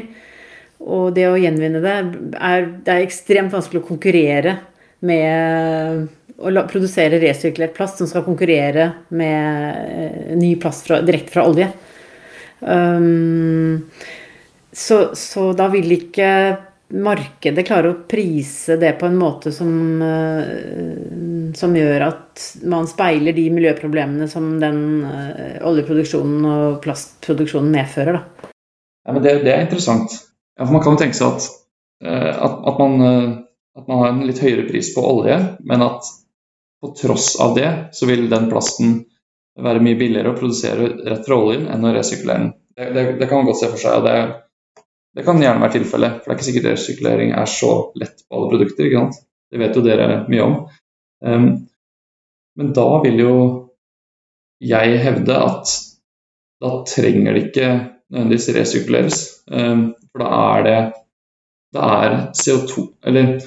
Og 0.81 1.11
det 1.17 1.27
å 1.29 1.37
gjenvinne 1.37 1.83
det 1.85 1.93
er, 1.93 2.71
det 2.81 2.95
er 2.95 3.05
ekstremt 3.05 3.53
vanskelig 3.53 3.83
å 3.83 3.89
konkurrere 3.91 4.57
med 5.05 6.09
å 6.41 6.65
produsere 6.69 7.21
resirkulert 7.21 7.77
plast 7.77 8.01
som 8.01 8.09
skal 8.09 8.25
konkurrere 8.25 8.87
med 9.13 9.77
eh, 9.93 10.33
ny 10.41 10.55
plast 10.61 10.89
fra, 10.89 11.01
direkte 11.05 11.35
fra 11.35 11.45
olje. 11.51 11.69
Um, 12.61 13.85
så, 14.73 15.11
så 15.17 15.51
da 15.57 15.69
vil 15.73 15.93
ikke 15.97 16.31
markedet 16.91 17.67
klarer 17.67 17.93
å 17.93 17.99
prise 18.09 18.77
det 18.81 18.93
på 18.99 19.07
en 19.07 19.19
måte 19.19 19.53
som, 19.55 20.03
eh, 20.03 21.53
som 21.57 21.77
gjør 21.77 22.07
at 22.07 22.47
man 22.67 22.89
speiler 22.91 23.37
de 23.37 23.47
miljøproblemene 23.55 24.27
som 24.31 24.53
den 24.63 24.81
eh, 25.07 25.61
oljeproduksjonen 25.67 26.49
og 26.51 26.81
plastproduksjonen 26.85 27.71
medfører. 27.75 28.19
Da. 28.19 28.51
Ja, 29.07 29.15
men 29.15 29.23
det, 29.23 29.37
det 29.47 29.55
er 29.55 29.65
interessant. 29.67 30.19
Ja, 30.59 30.67
for 30.67 30.75
man 30.77 30.85
kan 30.85 30.99
tenke 31.01 31.19
seg 31.19 31.37
at, 31.37 31.47
eh, 32.05 32.33
at, 32.35 32.59
at, 32.73 32.83
man, 32.83 33.07
at, 33.79 33.87
man, 33.87 34.03
har 34.03 34.11
en 34.11 34.27
litt 34.27 34.43
høyere 34.43 34.67
pris 34.69 34.93
på 34.97 35.05
olje, 35.07 35.39
men 35.63 35.87
at 35.87 36.11
på 36.81 36.95
tross 36.97 37.35
av 37.41 37.55
det 37.59 37.71
så 37.97 38.09
vil 38.09 38.27
den 38.33 38.49
plasten 38.51 39.03
være 39.61 39.83
mye 39.85 39.99
billigere 40.01 40.33
å 40.33 40.39
produsere 40.39 40.87
rett 41.05 41.27
fra 41.27 41.37
oljen 41.37 41.67
enn 41.71 41.85
å 41.85 41.93
resirkulere 41.93 42.47
den. 42.47 42.55
Det, 42.77 42.87
det, 42.97 43.03
det 43.21 43.27
kan 43.29 43.43
man 43.43 43.51
godt 43.51 43.61
se 43.61 43.69
for 43.69 43.83
seg. 43.83 44.01
og 44.01 44.07
det 44.09 44.17
det 45.17 45.25
kan 45.27 45.41
gjerne 45.43 45.63
være 45.63 45.79
tilfellet, 45.79 46.21
for 46.21 46.31
det 46.31 46.35
er 46.35 46.39
ikke 46.39 46.49
sikkert 46.49 46.69
resirkulering 46.71 47.33
er 47.35 47.51
så 47.51 47.73
lett 47.99 48.23
på 48.27 48.39
alle 48.39 48.51
produkter. 48.53 48.87
ikke 48.87 49.03
sant? 49.03 49.23
Det 49.51 49.59
vet 49.59 49.77
jo 49.77 49.83
dere 49.83 50.09
mye 50.31 50.45
om. 50.45 50.57
Um, 51.27 51.49
men 52.61 52.73
da 52.77 52.87
vil 53.03 53.19
jo 53.19 53.35
jeg 54.61 55.01
hevde 55.01 55.37
at 55.41 55.73
da 56.61 56.71
trenger 56.87 57.35
det 57.35 57.47
ikke 57.49 57.69
nødvendigvis 58.13 58.51
resirkuleres. 58.55 59.23
Um, 59.51 59.91
for 60.13 60.23
da 60.23 60.31
er 60.59 60.67
det 60.67 60.79
da 61.71 61.89
er 62.03 62.15
CO2 62.35 62.87
Eller 63.07 63.39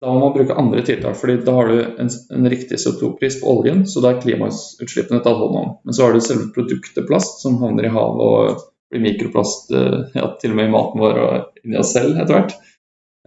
da 0.00 0.12
må 0.12 0.18
man 0.20 0.34
bruke 0.34 0.54
andre 0.54 0.82
tiltak, 0.86 1.16
fordi 1.18 1.40
da 1.42 1.52
har 1.56 1.68
du 1.68 1.78
en, 1.98 2.10
en 2.34 2.50
riktig 2.50 2.78
CO2-pris 2.78 3.40
på 3.40 3.48
oljen, 3.50 3.80
så 3.88 3.98
da 4.04 4.12
er 4.12 4.20
klimautslippene 4.22 5.18
tatt 5.24 5.40
hånd 5.40 5.56
om. 5.58 5.72
Men 5.82 5.96
så 5.96 6.04
har 6.04 6.14
du 6.14 6.22
selve 6.22 6.52
produktet 6.54 7.08
plast 7.08 7.42
som 7.42 7.56
havner 7.58 7.88
i 7.88 7.90
havet 7.90 8.22
og 8.28 8.60
blir 8.90 9.04
mikroplast 9.04 9.72
eh, 9.76 9.98
ja, 10.16 10.28
til 10.40 10.54
og 10.54 10.58
med 10.58 10.68
i 10.68 10.72
maten 10.72 11.02
vår 11.02 11.20
og 11.22 11.62
inni 11.62 11.78
oss 11.80 11.92
selv 11.96 12.16
etter 12.16 12.34
hvert. 12.34 12.54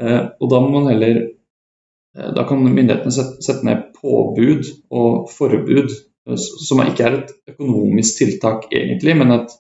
Eh, 0.02 0.22
og 0.42 0.52
da 0.52 0.62
må 0.64 0.72
man 0.74 0.90
heller 0.94 1.20
eh, 1.22 2.30
Da 2.38 2.46
kan 2.50 2.64
myndighetene 2.64 3.14
sette 3.14 3.66
ned 3.68 3.92
påbud 4.00 4.72
og 4.90 5.28
forbud, 5.32 5.94
som 6.38 6.82
ikke 6.86 7.06
er 7.06 7.16
et 7.18 7.32
økonomisk 7.54 8.20
tiltak 8.20 8.68
egentlig, 8.70 9.16
men 9.18 9.40
et, 9.40 9.54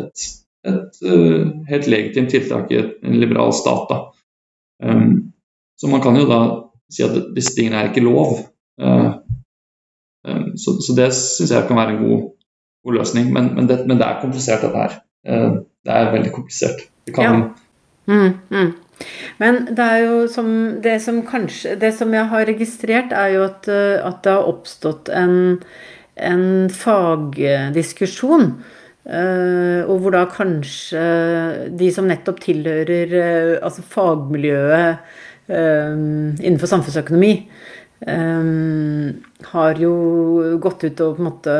et 0.00 0.28
et 0.60 0.98
helt 1.70 1.86
legitimt 1.88 2.28
tiltak 2.34 2.68
i 2.68 2.76
en 2.76 3.14
liberal 3.16 3.48
stat. 3.56 3.86
Da. 3.88 4.90
så 5.80 5.88
man 5.88 6.02
kan 6.04 6.18
jo 6.20 6.26
da 6.28 6.40
si 6.92 7.00
at 7.06 7.14
disse 7.32 7.54
tingene 7.56 7.78
er 7.78 7.88
ikke 7.88 8.04
lov. 8.04 8.34
Så, 10.60 10.74
så, 10.84 10.92
det 10.98 11.06
syns 11.16 11.54
jeg 11.54 11.64
kan 11.64 11.80
være 11.80 11.94
en 11.94 12.02
god, 12.02 12.26
god 12.84 12.98
løsning. 12.98 13.32
Men, 13.32 13.54
men, 13.54 13.70
det, 13.70 13.78
men, 13.86 13.96
det, 13.96 14.04
er 14.04 14.20
komplisert, 14.20 14.66
dette 14.66 14.82
her. 14.84 15.00
Uh, 15.28 15.62
det 15.84 15.96
er 15.96 16.12
veldig 16.12 16.32
komplisert. 16.34 16.86
Det 17.06 17.14
kan 17.16 17.24
ja. 17.24 17.34
Mm, 18.10 18.32
mm. 18.50 18.72
Men 19.40 19.62
det 19.76 19.84
er 19.84 20.02
jo 20.04 20.16
som 20.28 20.48
det 20.82 20.98
som 21.00 21.22
kanskje 21.24 21.76
Det 21.80 21.92
som 21.96 22.12
jeg 22.12 22.26
har 22.28 22.48
registrert, 22.48 23.12
er 23.16 23.28
jo 23.36 23.44
at, 23.46 23.68
at 23.68 24.18
det 24.24 24.32
har 24.32 24.48
oppstått 24.50 25.08
en, 25.14 25.62
en 26.16 26.68
fagdiskusjon 26.74 28.52
Uh, 29.00 29.80
og 29.88 30.02
hvor 30.02 30.12
da 30.12 30.26
kanskje 30.28 31.00
de 31.72 31.88
som 31.90 32.04
nettopp 32.06 32.42
tilhører 32.44 33.14
uh, 33.16 33.54
altså 33.64 33.82
fagmiljøet 33.94 35.00
uh, 35.48 35.96
innenfor 36.36 36.68
samfunnsøkonomi, 36.70 37.34
har 38.00 39.76
jo 39.76 39.90
gått 40.64 40.86
ut 40.86 41.00
og 41.04 41.18
på 41.18 41.20
en 41.20 41.26
måte 41.26 41.56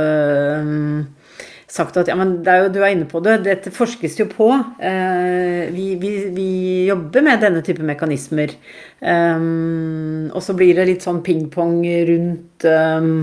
sagt 1.71 1.99
at 2.01 2.11
ja, 2.11 2.17
men 2.19 2.41
er 2.43 2.65
jo, 2.65 2.71
du 2.75 2.81
er 2.83 2.95
inne 2.95 3.07
på 3.11 3.23
det, 3.23 3.41
dette 3.47 3.71
forskes 3.75 4.19
jo 4.19 4.27
på. 4.31 4.49
Vi, 4.81 5.87
vi, 6.03 6.11
vi, 6.35 6.49
jobber 6.89 7.23
med 7.23 7.45
denne 7.45 7.63
type 7.67 7.85
mekanismer. 7.87 8.57
og 9.07 10.41
så 10.43 10.57
blir 10.59 10.81
det 10.81 10.89
litt 10.89 11.07
sånn 11.07 11.21
pingpong 11.23 11.85
rundt 12.11 12.67
um, 12.67 13.21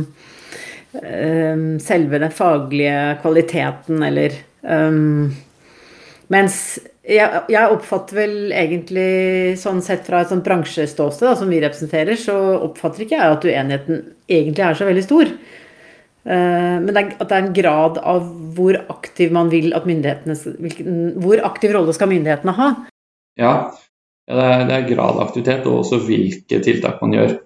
selve 1.84 2.22
den 2.24 2.32
faglige 2.32 3.18
kvaliteten, 3.26 4.00
eller 4.08 4.40
Mens 6.28 6.58
jeg, 7.08 7.44
jeg, 7.48 7.72
oppfatter 7.72 8.18
vel 8.18 8.36
egentlig, 8.52 9.56
sånn 9.60 9.80
sett 9.84 10.04
fra 10.08 10.22
et 10.22 10.32
sånt 10.32 10.44
bransjeståsted 10.44 11.40
som 11.40 11.52
vi 11.52 11.62
representerer, 11.64 12.20
så 12.20 12.36
oppfatter 12.66 13.06
ikke 13.06 13.16
jeg 13.16 13.36
at 13.38 13.48
uenigheten 13.48 14.02
egentlig 14.28 14.66
er 14.66 14.76
så 14.76 14.88
veldig 14.90 15.06
stor. 15.06 15.32
Uh, 16.28 16.78
men 16.84 16.90
det 16.92 17.00
er, 17.00 17.12
at 17.16 17.30
det 17.30 17.36
er 17.38 17.46
en 17.46 17.54
grad 17.56 18.00
av 18.04 18.26
hvor 18.58 18.76
aktiv 18.92 19.32
man 19.32 19.52
vil 19.52 19.72
at 19.78 19.86
myndighetene 19.88 20.36
hvilken, 20.60 20.98
Hvor 21.24 21.40
aktiv 21.48 21.72
rolle 21.72 21.94
skal 21.96 22.12
myndighetene 22.12 22.56
ha? 22.58 22.72
Ja, 23.40 23.52
ja 24.28 24.36
det, 24.36 24.48
er, 24.48 24.66
det 24.68 24.76
er 24.76 24.90
grad 24.90 25.16
av 25.16 25.22
aktivitet, 25.30 25.70
og 25.70 25.86
også 25.86 26.02
hvilke 26.04 26.60
tiltak 26.66 27.00
man 27.04 27.16
gjør. 27.16 27.38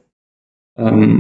Um, 0.81 1.19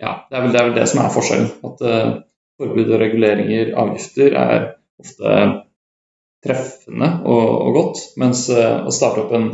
ja, 0.00 0.14
det 0.30 0.38
er, 0.38 0.46
vel, 0.46 0.54
det 0.54 0.60
er, 0.60 0.70
vel, 0.70 0.78
det 0.78 0.86
som 0.90 1.02
er 1.02 1.12
forskjellen. 1.12 1.50
At 1.68 1.84
uh, 1.84 2.14
forbud 2.60 2.88
og 2.88 3.02
reguleringer, 3.02 3.74
avgifter, 3.84 4.38
er 4.38 4.66
ofte 5.02 5.36
treffende 6.44 7.10
og, 7.24 7.44
og 7.66 7.78
godt. 7.78 8.02
Mens 8.20 8.46
uh, 8.52 8.84
å 8.86 8.94
starte 8.94 9.26
opp 9.26 9.34
en 9.36 9.50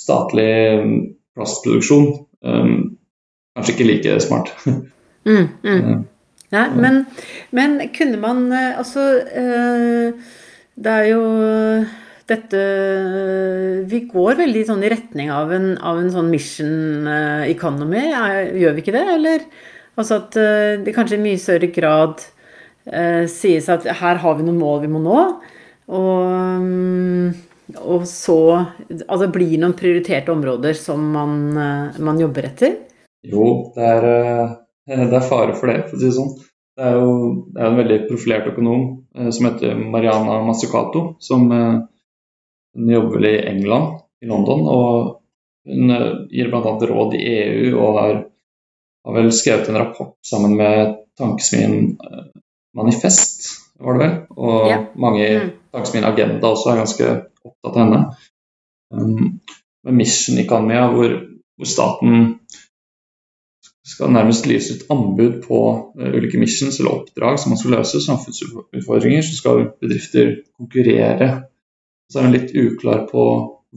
statlig 0.00 0.52
mm, 0.80 0.96
plastproduksjon 1.36 2.08
um, 2.40 2.74
kanskje 3.56 3.76
ikke 3.76 3.88
like 3.90 4.16
smart. 4.24 4.54
mm, 5.28 5.48
mm. 5.64 5.98
Nei, 6.50 6.66
men, 6.74 7.04
men, 7.54 7.76
kunne 7.94 8.18
man 8.18 8.40
Altså 8.50 9.04
Det 10.74 10.90
er 10.90 11.04
jo 11.12 11.20
dette 12.30 12.62
Vi 13.90 14.02
går 14.10 14.38
veldig 14.40 14.64
sånn 14.68 14.84
i 14.86 14.90
retning 14.92 15.32
av 15.34 15.52
en, 15.54 15.72
av 15.78 16.00
en 16.00 16.10
sånn 16.12 16.30
mission 16.30 17.08
eh, 17.10 17.50
economy, 17.50 18.04
gjør 18.60 18.76
vi 18.76 18.84
ikke 18.84 18.94
det? 18.94 19.06
Eller 19.16 19.46
altså 19.98 20.20
at 20.20 20.38
eh, 20.38 20.78
det 20.84 20.94
kanskje 20.96 21.18
i 21.18 21.24
mye 21.24 21.40
større 21.42 21.70
grad 21.74 22.22
eh, 22.86 23.24
sies 23.30 23.68
at 23.72 23.88
her 24.00 24.22
har 24.22 24.38
vi 24.38 24.46
noen 24.46 24.60
mål 24.60 24.84
vi 24.84 24.92
må 24.92 25.02
nå. 25.02 25.24
Og, 25.90 26.62
mm, 26.62 27.80
og 27.80 28.06
så 28.06 28.38
Altså 28.60 29.24
det 29.24 29.32
blir 29.34 29.58
noen 29.58 29.74
prioriterte 29.78 30.32
områder 30.34 30.78
som 30.78 31.02
man, 31.14 31.34
man 31.98 32.18
jobber 32.18 32.46
etter? 32.50 32.78
Jo, 33.26 33.72
det 33.74 33.90
er, 33.98 34.06
det 34.90 35.16
er, 35.16 35.26
fare 35.26 35.54
for 35.54 35.70
det, 35.70 35.84
for 35.88 35.98
å 35.98 36.00
si 36.00 36.08
det 36.08 36.16
sånn. 36.16 36.34
Det 36.78 36.88
er 36.88 36.98
jo 36.98 37.14
det 37.54 37.62
er 37.62 37.68
en 37.68 37.78
veldig 37.78 37.98
profilert 38.08 38.48
økonom 38.50 38.84
som 39.34 39.46
heter 39.46 39.78
Mariana 39.78 40.38
Mazzucato, 40.46 41.02
som 41.22 41.46
hun 41.50 42.90
jobber 42.90 43.26
i 43.26 43.34
England, 43.50 44.00
i 44.22 44.28
London, 44.30 44.66
og 44.70 45.20
hun 45.68 45.90
eh, 45.90 46.12
gir 46.30 46.50
bl.a. 46.50 46.72
råd 46.92 47.14
i 47.18 47.22
EU 47.36 47.78
og 47.78 47.98
har, 47.98 48.18
har, 49.04 49.16
vel 49.16 49.32
skrevet 49.34 49.68
en 49.68 49.80
rapport 49.82 50.16
sammen 50.26 50.56
med 50.58 50.96
Tankesmien 51.18 51.94
eh, 51.94 52.26
Manifest, 52.76 53.48
var 53.80 53.98
det 53.98 54.06
vel. 54.06 54.16
Og 54.36 54.68
ja. 54.70 54.80
mange 54.94 55.24
i 55.24 55.38
mm. 55.38 55.54
Tankesmien 55.74 56.08
Agenda 56.08 56.52
også 56.52 56.72
er 56.72 56.82
ganske 56.82 57.10
opptatt 57.44 57.74
av 57.74 57.80
henne. 57.82 58.02
Um, 58.90 59.40
med 59.86 59.96
Mission 59.96 60.38
Economia, 60.42 60.88
hvor, 60.92 61.14
hvor 61.56 61.68
staten 61.68 62.34
skal 63.90 64.12
nærmest 64.14 64.46
lyse 64.46 64.76
ut 64.76 64.90
anbud 64.94 65.40
på 65.44 65.60
uh, 65.98 66.08
ulike 66.14 66.38
missions 66.40 66.78
eller 66.80 67.00
oppdrag 67.00 67.38
som 67.40 67.54
man 67.54 67.60
skal 67.60 67.76
løse, 67.78 68.02
samfunnsutfordringer, 68.04 69.24
så 69.26 69.38
skal 69.38 69.64
bedrifter 69.82 70.36
konkurrere 70.58 71.30
så 72.10 72.18
er 72.18 72.26
hun 72.26 72.34
litt 72.34 72.54
uklar 72.58 73.04
på 73.10 73.24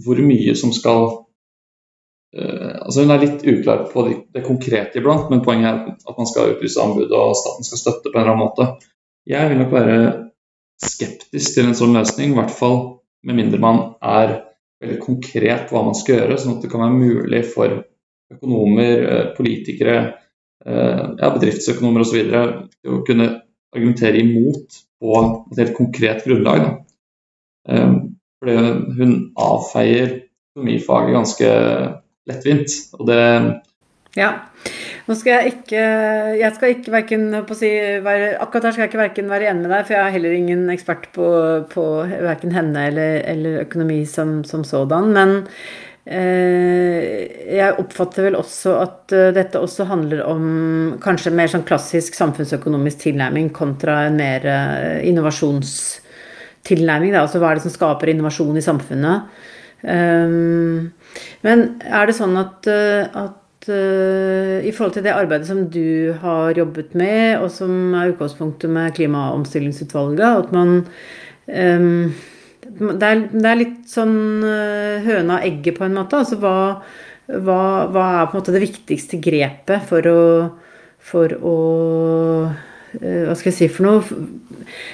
hvor 0.04 0.22
mye 0.26 0.56
som 0.58 0.74
skal 0.74 1.04
uh, 1.14 2.74
altså 2.82 3.04
Hun 3.04 3.14
er 3.14 3.22
litt 3.22 3.46
uklar 3.46 3.86
på 3.92 4.08
det, 4.08 4.16
det 4.34 4.46
konkrete 4.46 5.00
iblant, 5.00 5.30
men 5.30 5.44
poenget 5.46 5.70
er 5.70 5.94
at 5.94 6.18
man 6.18 6.30
skal 6.30 6.56
utlyse 6.56 6.82
anbud 6.82 7.14
og 7.14 7.38
staten 7.38 7.68
skal 7.68 7.82
støtte 7.84 8.10
på 8.10 8.18
en 8.18 8.24
eller 8.24 8.34
annen 8.34 8.46
måte. 8.48 8.90
Jeg 9.30 9.52
vil 9.52 9.62
nok 9.62 9.76
være 9.76 10.00
skeptisk 10.84 11.54
til 11.56 11.70
en 11.70 11.78
sånn 11.78 11.94
løsning, 11.96 12.34
i 12.34 12.40
hvert 12.40 12.52
fall 12.52 12.80
med 13.24 13.38
mindre 13.38 13.62
man 13.62 13.84
er 14.02 14.40
veldig 14.84 15.00
konkret 15.04 15.70
på 15.70 15.78
hva 15.78 15.86
man 15.86 15.96
skal 15.96 16.18
gjøre, 16.18 16.40
sånn 16.42 16.58
at 16.58 16.66
det 16.66 16.72
kan 16.74 16.84
være 16.84 16.98
mulig 16.98 17.44
for 17.54 17.84
økonomer, 18.32 19.04
eh, 19.04 19.26
politikere, 19.38 19.98
eh, 20.66 21.04
ja, 21.20 21.30
bedriftsøkonomer 21.30 22.02
osv. 22.02 22.22
å 22.88 23.02
kunne 23.08 23.30
argumentere 23.74 24.22
imot 24.22 24.80
på 25.02 25.20
et 25.52 25.60
helt 25.60 25.76
konkret 25.76 26.24
grunnlag. 26.24 26.64
Da. 26.64 27.84
Fordi 28.44 28.56
hun 29.00 29.14
avfeier 29.40 30.20
økonomifaget 30.54 31.16
ganske 31.16 31.52
lettvint. 32.30 32.70
Og 33.00 33.08
det 33.08 33.62
Ja. 34.16 34.32
Nå 35.08 35.16
skal 35.16 35.32
jeg 35.32 35.54
ikke 35.54 35.84
Jeg 36.40 36.56
skal 36.56 36.70
ikke 36.70 36.92
verken 36.92 37.46
på 37.48 37.56
si 37.58 37.70
være, 38.04 38.38
Akkurat 38.40 38.64
her 38.64 38.72
skal 38.72 38.84
jeg 38.84 38.92
ikke 38.92 39.02
verken 39.02 39.30
være 39.30 39.50
enig 39.50 39.62
med 39.62 39.72
deg, 39.72 39.86
for 39.86 39.94
jeg 39.94 40.06
er 40.06 40.16
heller 40.16 40.32
ingen 40.32 40.70
ekspert 40.70 41.10
på, 41.14 41.28
på 41.70 41.84
verken 42.08 42.52
henne 42.52 42.88
eller, 42.88 43.22
eller 43.26 43.62
økonomi 43.66 44.06
som, 44.06 44.44
som 44.44 44.64
sådan. 44.64 45.12
Men 45.14 45.48
jeg 46.04 47.78
oppfatter 47.80 48.26
vel 48.26 48.36
også 48.36 48.74
at 48.82 49.14
uh, 49.16 49.32
dette 49.36 49.60
også 49.62 49.86
handler 49.88 50.24
om 50.28 50.44
kanskje 51.04 51.32
mer 51.32 51.48
sånn 51.52 51.68
klassisk 51.68 52.14
samfunnsøkonomisk 52.18 52.98
tilnærming 53.06 53.48
kontra 53.56 53.94
en 54.10 54.18
mer 54.20 54.42
innovasjonstilnærming. 55.08 57.12
Da. 57.16 57.22
Altså 57.24 57.40
hva 57.40 57.48
er 57.52 57.56
det 57.60 57.66
som 57.68 57.78
skaper 57.78 58.08
innovasjon 58.12 58.60
i 58.60 58.66
samfunnet? 58.66 59.18
Men 61.44 61.58
er 61.84 62.04
det 62.08 62.16
sånn 62.16 62.38
at, 62.40 62.68
eh, 62.72 63.04
at 63.12 63.68
i 63.68 64.72
forhold 64.76 64.94
til 64.98 65.06
det 65.06 65.16
arbeidet 65.16 65.48
som 65.48 65.70
du 65.72 66.12
har 66.20 66.58
jobbet 66.58 66.96
med, 67.00 67.40
og 67.40 67.48
som 67.52 67.94
er 67.96 68.12
utgangspunktet 68.12 68.70
med 68.72 68.96
klimaomstillingsutvalget, 68.98 70.44
at 70.44 70.52
man 70.52 70.84
det, 72.64 73.08
er, 73.08 73.24
det, 73.32 73.46
er, 73.46 73.60
litt 73.60 73.80
sånn 73.92 74.44
uh, 74.44 75.04
høna 75.06 75.40
og 75.40 75.48
egget 75.48 75.78
på 75.78 75.88
en 75.88 75.98
måte. 75.98 76.20
Altså 76.24 76.40
hva, 76.42 76.58
hva, 77.28 77.62
hva, 77.94 78.06
er 78.20 78.28
på 78.28 78.36
en 78.36 78.42
måte 78.42 78.56
det 78.56 78.64
viktigste 78.64 79.20
grepet 79.24 79.88
for 79.90 80.10
å, 80.10 80.22
for 81.04 81.36
å 81.40 81.58
uh, 82.50 83.24
Hva 83.28 83.36
skal 83.40 83.52
jeg 83.52 83.58
si 83.58 83.72
for 83.74 83.88
noe? 83.88 84.22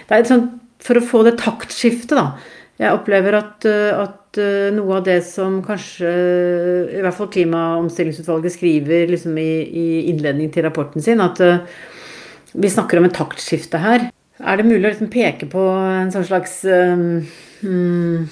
Det 0.08 0.16
er 0.16 0.24
et 0.24 0.32
sånt 0.32 0.56
for 0.80 0.96
å 0.96 1.04
få 1.04 1.26
det 1.28 1.36
taktskiftet, 1.42 2.16
da. 2.16 2.56
Jeg 2.80 2.96
opplever 2.96 3.36
at, 3.36 3.66
eh, 3.68 3.92
at, 3.92 4.38
eh, 4.40 4.70
noe 4.72 4.94
av 4.96 5.04
det 5.04 5.18
som 5.28 5.58
kanskje 5.60 6.12
i 6.96 7.02
hvert 7.04 7.18
fall 7.18 7.28
Klimaomstillingsutvalget 7.34 8.54
skriver 8.56 9.12
liksom 9.12 9.36
i, 9.36 9.50
i 9.68 9.88
innledningen 10.08 10.54
til 10.56 10.64
rapporten 10.64 11.04
sin, 11.04 11.20
at 11.20 11.42
vi 12.56 12.72
snakker 12.72 13.02
om 13.02 13.10
et 13.10 13.18
taktskifte 13.18 13.82
her. 13.84 14.08
Er 14.40 14.58
det 14.58 14.68
mulig 14.70 14.86
å 14.86 14.94
liksom 14.94 15.12
peke 15.12 15.50
på 15.52 15.60
en 15.60 16.12
sånn 16.14 16.28
slags 16.28 16.62
um, 16.64 17.26
um, 17.66 18.28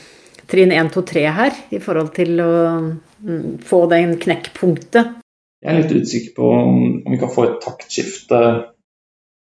trinn 0.48 0.72
1, 0.72 0.92
2, 0.94 1.04
3 1.12 1.26
her, 1.40 1.60
i 1.76 1.82
forhold 1.84 2.14
til 2.16 2.40
å 2.44 2.54
mm, 2.80 3.60
få 3.68 3.84
det 3.92 4.02
knekkpunktet? 4.24 5.18
Jeg 5.66 5.74
er 5.74 5.80
litt 5.82 6.08
usikker 6.08 6.36
på 6.38 6.50
om, 6.54 6.82
vi 7.08 7.20
kan 7.20 7.32
få 7.34 7.48
et 7.48 7.62
taktskifte 7.64 8.42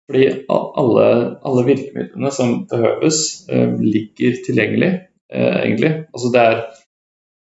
fordi 0.05 0.27
alle, 0.53 1.05
alle 1.41 1.63
virkemidlene 1.65 2.29
som 2.29 2.59
behøves, 2.69 3.47
eh, 3.49 3.71
ligger 3.81 4.35
tilgjengelig, 4.45 4.91
eh, 5.33 5.55
egentlig. 5.63 5.91
Altså 6.13 6.29
det 6.29 6.43
er 6.43 6.59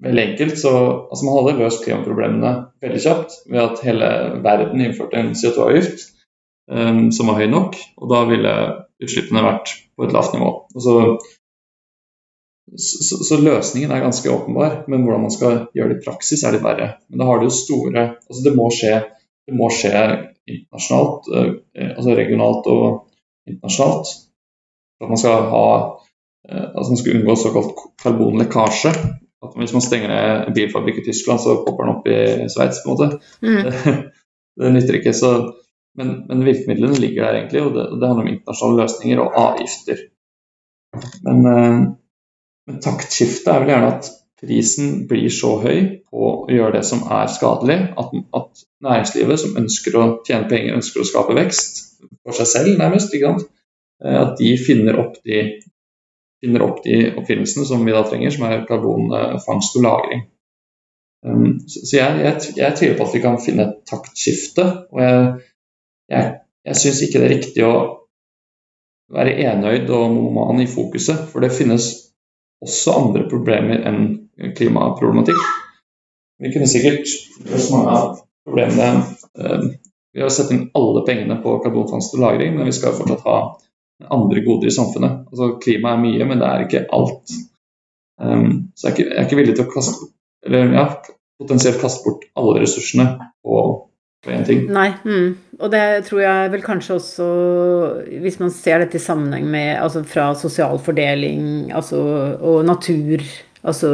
veldig 0.07 0.23
enkelt. 0.29 0.59
Så 0.59 0.73
altså 1.11 1.27
man 1.27 1.39
hadde 1.39 1.59
løst 1.59 1.85
klimaproblemene 1.85 2.53
veldig 2.85 3.03
kjapt 3.03 3.39
ved 3.51 3.63
at 3.65 3.83
hele 3.87 4.09
verden 4.45 4.85
innførte 4.85 5.19
en 5.19 5.35
CO2-avgift 5.39 6.07
um, 6.71 7.11
som 7.15 7.31
var 7.31 7.41
høy 7.41 7.49
nok, 7.51 7.79
og 7.99 8.11
da 8.15 8.25
ville 8.31 8.55
utslippene 9.03 9.45
vært 9.47 9.75
på 9.97 10.07
et 10.07 10.15
lavt 10.15 10.37
nivå. 10.37 10.51
Altså, 10.75 10.97
så, 10.97 11.39
så, 12.79 13.37
løsningen 13.37 13.91
er 13.91 14.01
ganske 14.01 14.31
åpenbar, 14.31 14.85
men 14.89 15.03
hvordan 15.05 15.27
man 15.27 15.35
skal 15.35 15.65
gjøre 15.77 15.93
det 15.93 16.01
i 16.01 16.05
praksis, 16.05 16.45
er 16.45 16.55
litt 16.55 16.65
verre. 16.65 16.93
Men 17.11 17.21
da 17.21 17.29
har 17.29 17.43
jo 17.43 17.53
store 17.53 18.05
altså 18.17 18.45
Det 18.47 18.53
må 18.57 18.69
skje, 18.73 18.93
det 19.49 19.57
må 19.59 19.69
skje 19.73 20.03
internasjonalt, 20.49 21.29
eh, 21.37 21.91
altså 21.97 22.17
regionalt 22.17 22.69
og 22.73 22.87
internasjonalt. 23.51 24.13
For 24.97 25.07
at 25.07 25.13
man 25.13 25.21
skal 25.21 25.51
ha 25.53 25.67
eh, 26.49 26.69
altså 26.71 26.89
man 26.95 27.03
skal 27.03 27.19
unngå 27.19 27.37
såkalt 27.43 27.85
karbonlekkasje. 28.03 28.95
At 29.43 29.57
hvis 29.59 29.75
man 29.75 29.85
stenger 29.85 30.13
ned 30.13 30.47
en 30.47 30.57
bilfabrikk 30.57 31.03
i 31.03 31.07
Tyskland, 31.09 31.43
så 31.43 31.59
popper 31.67 31.85
den 31.85 31.97
opp 31.97 32.07
i 32.07 32.19
Sveits, 32.53 32.85
på 32.85 32.89
en 32.89 32.95
måte. 32.95 33.09
Mm. 33.43 33.57
Det, 33.67 33.97
det, 34.63 34.77
nytter 34.77 35.01
ikke. 35.01 35.17
Så, 35.19 35.33
men, 35.99 36.21
men, 36.29 36.45
virkemidlene 36.47 37.01
ligger 37.03 37.27
der 37.27 37.41
egentlig, 37.41 37.65
og 37.67 37.75
det, 37.75 37.89
det 37.99 38.09
handler 38.09 38.23
om 38.23 38.31
internasjonale 38.37 38.87
løsninger 38.87 39.25
og 39.25 39.41
avgifter. 39.43 40.07
Men 41.27 41.51
eh, 41.51 41.83
men 41.83 42.02
taktskiftet 42.83 43.51
er 43.53 43.63
vel 43.63 43.73
gjerne 43.75 43.95
at 43.97 44.11
prisen 44.43 44.95
blir 45.11 45.31
så 45.31 45.55
høy 45.63 45.79
på 46.11 46.29
å 46.29 46.51
gjøre 46.51 46.79
det 46.79 46.85
som 46.87 47.05
er 47.15 47.31
skadelig, 47.31 47.79
at, 48.01 48.15
at 48.39 48.65
næringslivet 48.83 49.43
som 49.43 49.59
ønsker 49.61 49.99
å 49.99 50.07
tjene 50.27 50.49
penger, 50.51 50.79
ønsker 50.81 51.03
å 51.03 51.09
skape 51.09 51.37
vekst 51.39 51.83
for 52.23 52.37
seg 52.37 52.51
selv, 52.51 52.73
nærmest, 52.81 53.15
eh, 53.15 54.19
at 54.19 54.35
de 54.41 54.51
finner 54.59 54.99
opp 54.99 55.21
de, 55.27 55.45
finner 56.43 56.67
opp 56.67 56.83
de 56.85 56.99
oppfinnelsene 57.15 57.69
som 57.69 57.87
vi 57.87 57.95
da 57.95 58.03
trenger, 58.09 58.35
som 58.35 58.49
er 58.49 58.67
karbonfangst 58.69 59.79
og 59.79 59.87
-lagring. 59.87 60.27
Um, 61.23 61.61
så 61.71 61.97
jeg, 61.97 62.19
jeg, 62.25 62.55
jeg, 62.57 62.75
tviler 62.79 62.97
på 62.99 63.05
at 63.07 63.15
vi 63.15 63.23
kan 63.23 63.39
finne 63.39 63.67
et 63.69 63.75
taktskifte. 63.87 64.65
Og 64.91 65.03
jeg, 65.03 65.27
jeg, 66.11 66.33
jeg 66.67 66.81
syns 66.81 67.03
ikke 67.03 67.21
det 67.23 67.29
er 67.29 67.35
riktig 67.37 67.67
å 67.67 67.75
være 69.13 69.37
enøyd 69.53 69.91
og 69.93 70.09
monoman 70.11 70.65
i 70.65 70.71
fokuset, 70.71 71.29
for 71.31 71.45
det 71.45 71.55
finnes 71.55 71.93
også 72.63 72.95
andre 72.97 73.27
problemer 73.31 73.83
enn 73.89 74.05
klimaproblematikk. 74.57 75.41
Vi 76.43 76.53
kunne 76.53 76.71
sikkert 76.71 77.11
løst 77.47 77.73
mange 77.75 77.95
av 77.95 78.21
problemene 78.47 79.05
eh, 79.39 79.67
Vi 80.13 80.21
har 80.21 80.33
sett 80.35 80.51
inn 80.53 80.67
alle 80.77 81.05
pengene 81.07 81.39
på 81.41 81.55
karbonfangst 81.65 82.13
og 82.17 82.21
-lagring, 82.21 82.57
men 82.57 82.69
vi 82.69 82.75
skal 82.77 82.93
fortsatt 82.93 83.23
ha 83.25 83.37
andre 84.13 84.43
goder 84.45 84.69
i 84.69 84.75
samfunnet. 84.75 85.23
Altså, 85.31 85.55
klima 85.63 85.95
er 85.95 86.03
mye, 86.03 86.27
men 86.29 86.43
det 86.43 86.49
er 86.49 86.65
ikke 86.67 86.83
alt. 86.93 87.33
Um, 88.21 88.73
så 88.77 88.89
jeg 88.89 88.93
er, 88.93 88.97
ikke, 88.97 89.09
jeg 89.09 89.19
er 89.19 89.29
ikke 89.29 89.39
villig 89.39 89.55
til 89.57 89.65
å 89.65 89.73
kaste, 89.73 90.11
eller, 90.45 90.75
ja, 90.77 90.85
potensielt 91.41 91.81
kaste 91.81 92.05
bort 92.05 92.27
alle 92.37 92.61
ressursene 92.61 93.07
på 93.41 93.63
Nei, 94.23 94.91
mm. 95.03 95.31
og 95.59 95.73
det 95.73 95.87
tror 96.07 96.21
jeg 96.23 96.51
vel 96.53 96.63
kanskje 96.63 96.95
også 96.95 97.25
Hvis 98.23 98.37
man 98.39 98.53
ser 98.55 98.79
dette 98.79 98.95
i 98.95 99.03
sammenheng 99.03 99.49
med 99.51 99.81
altså 99.83 100.05
fra 100.07 100.29
sosial 100.39 100.79
fordeling 100.79 101.73
altså, 101.75 101.99
og 102.39 102.63
natur 102.69 103.25
altså 103.67 103.91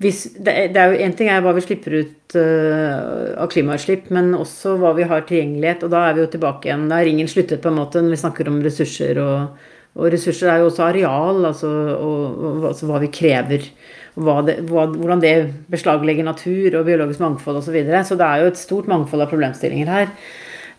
hvis, 0.00 0.22
det, 0.38 0.54
det, 0.72 0.80
er 0.80 0.94
jo 0.94 1.00
Én 1.04 1.12
ting 1.16 1.28
er 1.28 1.42
hva 1.44 1.52
vi 1.52 1.60
slipper 1.60 1.98
ut 1.98 2.36
uh, 2.40 3.36
av 3.36 3.50
klimautslipp, 3.52 4.06
men 4.16 4.32
også 4.32 4.78
hva 4.80 4.94
vi 4.96 5.04
har 5.04 5.26
tilgjengelighet. 5.28 5.84
Og 5.84 5.92
da 5.92 6.06
er 6.06 6.16
vi 6.16 6.22
jo 6.22 6.30
tilbake 6.32 6.70
igjen. 6.70 6.86
Da 6.88 7.02
er 7.02 7.10
ringen 7.10 7.28
sluttet, 7.28 7.60
på 7.60 7.68
en 7.68 7.76
måte, 7.76 8.00
når 8.00 8.14
vi 8.14 8.20
snakker 8.22 8.48
om 8.48 8.62
ressurser. 8.64 9.20
Og, 9.20 9.66
og 10.00 10.08
ressurser 10.14 10.54
er 10.54 10.62
jo 10.62 10.70
også 10.70 10.86
areal, 10.86 11.44
altså, 11.50 11.72
og, 11.98 12.22
og, 12.40 12.64
altså 12.70 12.88
hva 12.88 13.02
vi 13.04 13.12
krever 13.12 13.68
det, 14.16 14.56
hvordan 14.66 15.22
det 15.22 15.34
beslaglegger 15.70 16.26
natur 16.26 16.80
og 16.80 16.86
biologisk 16.86 17.22
mangfold 17.22 17.60
osv. 17.60 17.70
Så, 17.70 17.74
videre. 17.74 18.04
så 18.04 18.18
det 18.18 18.26
er 18.26 18.42
jo 18.42 18.50
et 18.50 18.60
stort 18.60 18.88
mangfold 18.90 19.22
av 19.22 19.30
problemstillinger 19.30 19.90
her. 19.90 20.14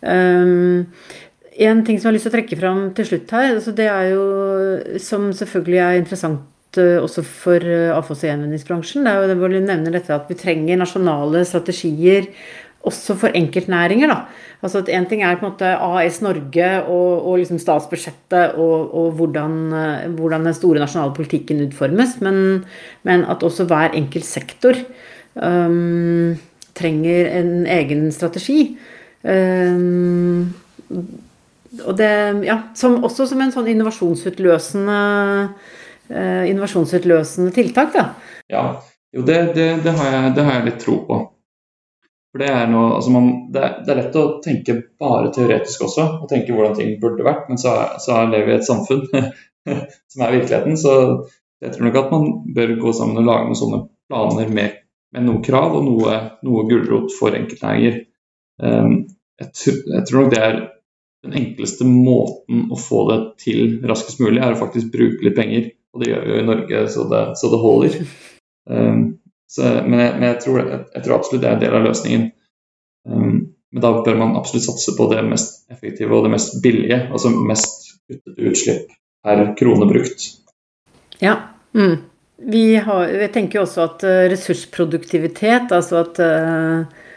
Um, 0.02 0.88
en 1.62 1.84
ting 1.86 2.00
som 2.00 2.10
jeg 2.10 2.12
har 2.12 2.16
lyst 2.18 2.28
til 2.28 2.32
å 2.32 2.38
trekke 2.38 2.60
fram 2.60 2.82
til 2.98 3.08
slutt 3.08 3.36
her, 3.36 3.52
altså 3.56 3.74
det 3.78 3.88
er 3.92 4.10
jo 4.14 4.24
som 5.04 5.30
selvfølgelig 5.36 5.82
er 5.84 6.00
interessant 6.00 6.80
uh, 6.80 6.98
også 7.04 7.24
for 7.28 7.62
uh, 7.62 7.94
avfalls- 7.98 8.26
og 8.26 8.32
gjenvinningsbransjen, 8.32 9.06
det 9.06 9.14
er 9.14 9.22
jo 9.22 9.32
det 9.32 9.38
hvor 9.42 9.54
du 9.54 9.60
nevner 9.60 9.96
dette 9.96 10.16
at 10.16 10.32
vi 10.32 10.40
trenger 10.40 10.82
nasjonale 10.82 11.44
strategier 11.48 12.32
også 12.88 13.16
for 13.20 13.36
enkeltnæringer. 13.38 14.08
da. 14.08 14.18
Altså 14.62 14.82
at 14.82 14.90
Én 14.90 15.08
ting 15.10 15.24
er 15.24 15.36
på 15.36 15.46
en 15.46 15.52
måte 15.52 15.66
AS 15.66 16.22
Norge 16.22 16.70
og, 16.84 17.26
og 17.28 17.38
liksom 17.38 17.60
statsbudsjettet 17.60 18.58
og, 18.62 18.94
og 18.96 19.12
hvordan, 19.18 19.74
eh, 19.74 20.10
hvordan, 20.10 20.46
den 20.46 20.54
store 20.54 20.80
nasjonale 20.80 21.14
politikken 21.14 21.62
utformes, 21.68 22.20
men, 22.22 22.64
men 23.04 23.26
at 23.26 23.44
også 23.44 23.66
hver 23.70 23.98
enkelt 23.98 24.26
sektor 24.26 24.78
um, 25.36 26.38
trenger 26.78 27.32
en 27.40 27.68
egen 27.68 28.12
strategi. 28.12 28.78
Um, 29.24 30.54
og 31.86 31.98
det, 31.98 32.12
ja, 32.46 32.60
som, 32.76 33.04
også 33.04 33.30
som 33.30 33.42
en 33.42 33.54
sånn 33.54 33.70
innovasjonsutløsende, 33.72 35.02
uh, 36.12 36.44
innovasjonsutløsende 36.50 37.54
tiltak. 37.56 37.94
da. 37.96 38.10
Ja, 38.52 38.66
jo, 39.16 39.26
det, 39.26 39.56
det, 39.56 39.70
det, 39.86 39.94
har 39.98 40.18
jeg, 40.18 40.34
det 40.36 40.46
har 40.48 40.60
jeg 40.60 40.68
litt 40.70 40.84
tro 40.84 41.02
på. 41.08 41.22
For 42.32 42.40
det 42.40 42.48
er, 42.48 42.68
noe, 42.72 42.94
altså 42.96 43.12
man, 43.12 43.30
det, 43.52 43.62
er, 43.62 43.74
det 43.84 43.92
er, 43.92 43.98
lett 44.00 44.16
å 44.16 44.26
tenke 44.44 44.78
bare 45.02 45.34
teoretisk 45.36 45.84
også, 45.90 46.06
og 46.24 46.30
tenke 46.32 46.56
hvordan 46.56 46.78
ting 46.78 46.94
burde 47.02 47.26
vært, 47.28 47.50
men 47.52 47.60
så, 47.60 47.74
så 48.00 48.22
lever 48.24 48.48
vi 48.48 48.54
i 48.54 48.60
et 48.62 48.68
samfunn 48.68 49.04
som 50.14 50.24
er 50.24 50.38
virkeligheten. 50.38 50.78
Så 50.80 50.94
jeg 51.62 51.76
tror 51.76 51.90
nok 51.90 52.00
at 52.00 52.14
man 52.14 52.30
bør 52.56 52.78
gå 52.80 52.94
sammen 52.96 53.20
og 53.20 53.28
lage 53.28 53.50
noen 53.50 53.60
sånne 53.60 53.82
planer 54.12 54.54
med, 54.56 54.80
med 55.12 55.28
noen 55.28 55.44
krav 55.44 55.76
og 55.78 55.84
noe, 55.90 56.16
noe 56.48 56.64
gulrot 56.70 57.12
for 57.18 57.36
enkeltnæringer. 57.36 58.00
Um, 58.64 58.96
jeg, 59.42 59.52
jeg, 59.76 60.06
tror 60.08 60.24
nok 60.24 60.32
det 60.32 60.42
er 60.42 60.58
den 61.28 61.38
enkleste 61.38 61.86
måten 61.86 62.70
å 62.72 62.80
få 62.80 63.04
det 63.12 63.20
til 63.44 63.78
raskest 63.92 64.24
mulig, 64.24 64.40
er 64.40 64.56
å 64.56 64.62
faktisk 64.62 64.90
bruke 64.94 65.28
litt 65.28 65.38
penger. 65.38 65.70
Og 65.92 66.02
det 66.02 66.14
gjør 66.14 66.24
vi 66.24 66.32
jo 66.32 66.40
i 66.40 66.48
Norge 66.48 66.84
så 66.96 67.06
det, 67.12 67.26
så 67.38 67.52
det 67.52 67.60
holder. 67.62 68.00
Um, 68.72 69.04
så, 69.52 69.64
men, 69.86 70.00
jeg, 70.00 70.12
men 70.16 70.30
jeg, 70.30 70.38
tror, 70.46 70.60
jeg, 70.62 70.84
jeg, 70.94 71.04
tror, 71.04 71.18
absolutt 71.18 71.42
det 71.44 71.50
er 71.50 71.58
en 71.58 71.64
del 71.66 71.74
av 71.76 71.88
løsningen. 71.90 72.30
Um, 73.10 73.34
men 73.72 73.84
da 73.84 73.92
bør 74.06 74.20
man 74.20 74.38
absolutt 74.40 74.68
satse 74.70 74.94
på 74.96 75.08
det 75.12 75.24
mest 75.28 75.66
effektive 75.72 76.16
og 76.16 76.28
det 76.28 76.32
mest 76.38 76.56
billige. 76.64 77.02
Altså 77.12 77.34
mest 77.36 77.90
kuttet 78.08 78.40
utslipp 78.52 78.94
per 79.26 79.44
krone 79.60 79.88
brukt. 79.90 80.30
Ja. 81.20 81.36
Mm. 81.76 81.98
Vi, 82.52 82.64
har, 82.84 83.12
jeg 83.12 83.32
tenker 83.36 83.60
jo 83.60 83.66
også 83.66 83.84
at 83.90 84.06
uh, 84.08 84.22
ressursproduktivitet, 84.32 85.76
altså 85.76 86.00
at, 86.06 86.24
uh, 86.24 87.12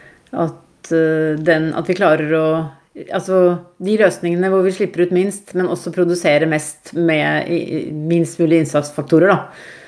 at, 0.44 0.90
uh, 0.90 1.38
den, 1.38 1.70
at 1.78 1.90
vi 1.90 2.00
klarer 2.00 2.40
å 2.40 2.48
Altså 2.94 3.36
de 3.82 3.96
løsningene 3.98 4.46
hvor 4.52 4.60
vi 4.62 4.70
slipper 4.70 5.02
ut 5.02 5.10
minst, 5.10 5.48
men 5.58 5.66
også 5.66 5.90
produserer 5.90 6.46
mest 6.46 6.92
med 6.94 7.48
minst 8.06 8.38
mulig 8.38 8.60
innsatsfaktorer, 8.62 9.32
da 9.32 9.80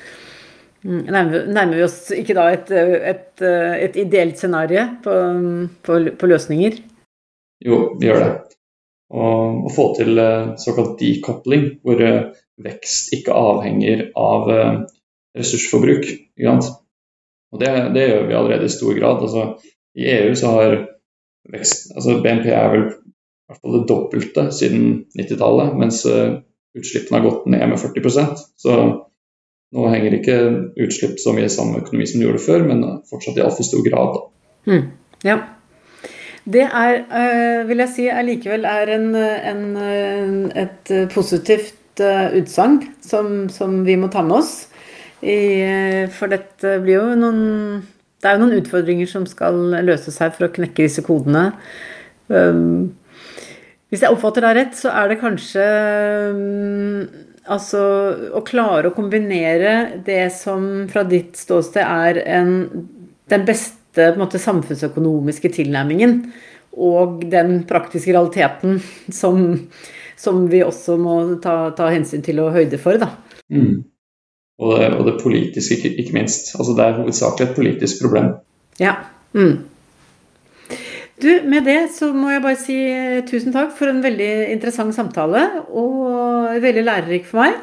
nærmer, 0.84 1.46
nærmer 1.46 1.78
vi 1.78 1.84
oss 1.86 2.10
ikke 2.14 2.36
da 2.36 2.48
et, 2.52 2.70
et, 2.70 3.44
et 3.86 3.96
ideelt 4.02 4.38
scenario 4.38 4.84
på, 5.04 5.14
på, 5.86 5.98
på, 6.18 6.28
løsninger? 6.30 6.78
Jo, 7.64 7.78
vi 8.00 8.10
gjør 8.10 8.22
det. 8.22 8.32
å 9.16 9.70
få 9.72 9.86
til 9.96 10.18
eh, 10.18 10.52
såkalt 10.60 10.98
decoupling, 11.00 11.68
hvor 11.86 12.02
eh, 12.02 12.28
vekst 12.62 13.14
ikke 13.16 13.36
avhenger 13.36 14.08
av 14.18 14.50
eh, 14.52 14.74
ressursforbruk. 15.38 16.10
Og 16.46 17.62
det, 17.62 17.72
det, 17.94 18.08
gjør 18.10 18.28
vi 18.28 18.36
allerede 18.36 18.68
i 18.68 18.74
stor 18.74 18.96
grad. 18.98 19.24
Altså, 19.24 19.72
I 19.96 20.08
EU 20.12 20.34
så 20.36 20.52
har 20.56 20.78
vekst 21.52 21.94
altså 21.94 22.18
BNP 22.24 22.50
er 22.50 22.72
vel 22.72 22.88
i 22.90 23.52
hvert 23.52 23.62
fall 23.62 23.76
det 23.76 23.86
dobbelte 23.88 24.48
siden 24.52 24.86
90-tallet, 25.14 25.76
mens 25.78 26.00
utslippene 26.76 27.20
har 27.20 27.26
gått 27.28 27.44
ned 27.52 27.62
med 27.70 27.78
40% 27.78 28.40
Så 28.58 28.72
nå 29.74 29.88
henger 29.90 30.14
ikke 30.14 30.36
utslipp 30.84 31.18
så 31.20 31.34
mye 31.34 31.50
sammen 31.50 31.74
med 31.74 31.86
økonomi 31.86 32.06
som 32.06 32.20
det 32.20 32.28
gjorde 32.28 32.44
før, 32.44 32.64
men 32.68 32.84
fortsatt 33.10 33.38
i 33.40 33.44
altfor 33.44 33.66
stor 33.66 33.82
grad. 33.86 34.18
Mm, 34.70 34.84
ja. 35.26 35.40
Det 36.46 36.62
er, 36.62 37.00
øh, 37.10 37.68
vil 37.68 37.82
jeg 37.82 37.90
si, 37.90 38.06
likevel 38.28 38.68
er 38.70 38.92
en, 38.94 39.08
en, 39.16 39.64
et 40.54 40.92
positivt 41.10 42.00
øh, 42.00 42.36
utsagn 42.38 42.78
som, 43.02 43.48
som, 43.50 43.80
vi 43.86 43.96
må 43.98 44.06
ta 44.06 44.22
med 44.22 44.38
oss. 44.38 44.68
I, 45.22 45.38
for 46.12 46.30
dette 46.30 46.76
blir 46.84 46.98
jo 47.00 47.14
noen 47.16 47.38
Det 48.20 48.28
er 48.28 48.36
jo 48.36 48.42
noen 48.42 48.58
utfordringer 48.60 49.08
som 49.08 49.24
skal 49.26 49.56
løses 49.84 50.18
her 50.20 50.30
for 50.34 50.46
å 50.46 50.52
knekke 50.52 50.84
disse 50.84 51.02
kodene. 51.04 51.50
Um, 52.28 52.94
hvis 53.90 54.02
jeg 54.02 54.12
oppfatter 54.12 54.44
deg 54.44 54.56
rett, 54.58 54.76
så 54.78 54.92
er 54.92 55.10
det 55.10 55.18
kanskje 55.20 55.66
um, 56.34 57.04
Altså 57.46 57.80
å 58.34 58.42
klare 58.46 58.90
å 58.90 58.94
kombinere 58.94 60.02
det 60.06 60.28
som 60.34 60.86
fra 60.90 61.04
ditt 61.06 61.38
ståsted 61.38 61.82
er 61.84 62.20
en, 62.26 62.52
den 63.30 63.44
beste 63.46 64.10
måte, 64.18 64.40
samfunnsøkonomiske 64.42 65.52
tilnærmingen, 65.54 66.18
og 66.76 67.22
den 67.32 67.62
praktiske 67.68 68.12
realiteten 68.12 68.80
som, 69.14 69.46
som 70.20 70.42
vi 70.52 70.64
også 70.66 70.98
må 71.00 71.16
ta, 71.44 71.70
ta, 71.76 71.88
hensyn 71.94 72.24
til 72.26 72.42
og 72.44 72.52
høyde 72.56 72.80
for. 72.82 72.98
Da. 73.00 73.12
Mm. 73.52 73.86
Og, 74.60 74.74
det, 74.80 74.90
og, 74.96 75.06
det, 75.08 75.16
politiske, 75.22 75.94
ikke, 75.94 76.12
minst. 76.16 76.54
Altså, 76.58 76.74
det 76.76 76.84
er 76.84 77.00
hovedsakelig 77.00 77.48
et 77.48 77.56
politisk 77.56 78.04
problem. 78.04 78.34
Ja. 78.82 78.98
Mm. 79.36 79.64
Du, 81.22 81.30
med 81.48 81.64
det 81.64 81.78
så 81.96 82.10
må 82.12 82.28
jeg 82.34 82.42
bare 82.44 82.58
si 82.60 82.76
eh, 82.92 83.22
tusen 83.28 83.54
takk 83.54 83.72
for 83.76 83.88
en 83.88 84.02
veldig 84.04 84.50
interessant 84.52 84.92
samtale, 84.96 85.46
og 85.72 86.52
veldig 86.60 86.84
lærerik 86.84 87.24
for 87.28 87.44
meg. 87.44 87.56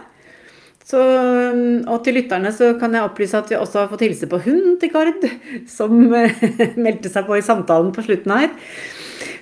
Så, 0.84 1.00
og 1.00 2.02
til 2.04 2.18
lytterne 2.18 2.52
så 2.52 2.74
kan 2.80 2.96
jeg 2.96 3.08
opplyse 3.08 3.40
at 3.40 3.52
vi 3.54 3.56
også 3.56 3.84
har 3.84 3.92
fått 3.94 4.04
hilse 4.04 4.28
på 4.28 4.42
hunden 4.44 4.76
til 4.82 4.92
Gard, 4.92 5.24
som 5.78 5.96
meldte 6.86 7.14
seg 7.14 7.30
på 7.30 7.40
i 7.40 7.46
samtalen 7.46 7.94
på 7.96 8.06
slutten 8.06 8.36
her. 8.36 8.52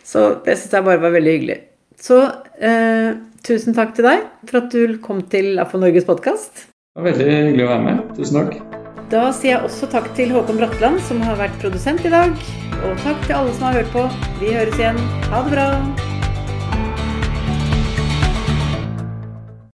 Så 0.04 0.28
det 0.46 0.60
syns 0.60 0.76
jeg 0.76 0.88
bare 0.90 1.02
var 1.02 1.16
veldig 1.16 1.38
hyggelig. 1.38 1.58
Så 2.02 2.20
eh, 2.60 3.16
tusen 3.48 3.78
takk 3.78 3.96
til 3.96 4.10
deg 4.10 4.28
for 4.50 4.62
at 4.64 4.76
du 4.76 5.00
kom 5.06 5.24
til 5.32 5.56
AFO 5.62 5.82
Norges 5.82 6.10
podkast. 6.10 6.68
Det 6.92 7.00
var 7.00 7.14
veldig 7.14 7.32
hyggelig 7.32 7.66
å 7.66 7.74
være 7.74 7.84
med. 7.88 8.06
Tusen 8.20 8.42
takk. 8.42 8.81
Da 9.12 9.26
sier 9.36 9.58
jeg 9.58 9.68
også 9.68 9.90
takk 9.92 10.06
til 10.16 10.30
Håkon 10.32 10.56
Bratland, 10.62 11.02
som 11.04 11.20
har 11.26 11.36
vært 11.36 11.58
produsent 11.60 12.06
i 12.08 12.12
dag. 12.14 12.32
Og 12.88 13.04
takk 13.04 13.20
til 13.26 13.36
alle 13.36 13.58
som 13.58 13.68
har 13.68 13.82
hørt 13.82 13.92
på. 13.92 14.06
Vi 14.40 14.54
høres 14.56 14.80
igjen. 14.80 15.02
Ha 15.28 15.44
det 15.44 15.52
bra. 15.58 16.21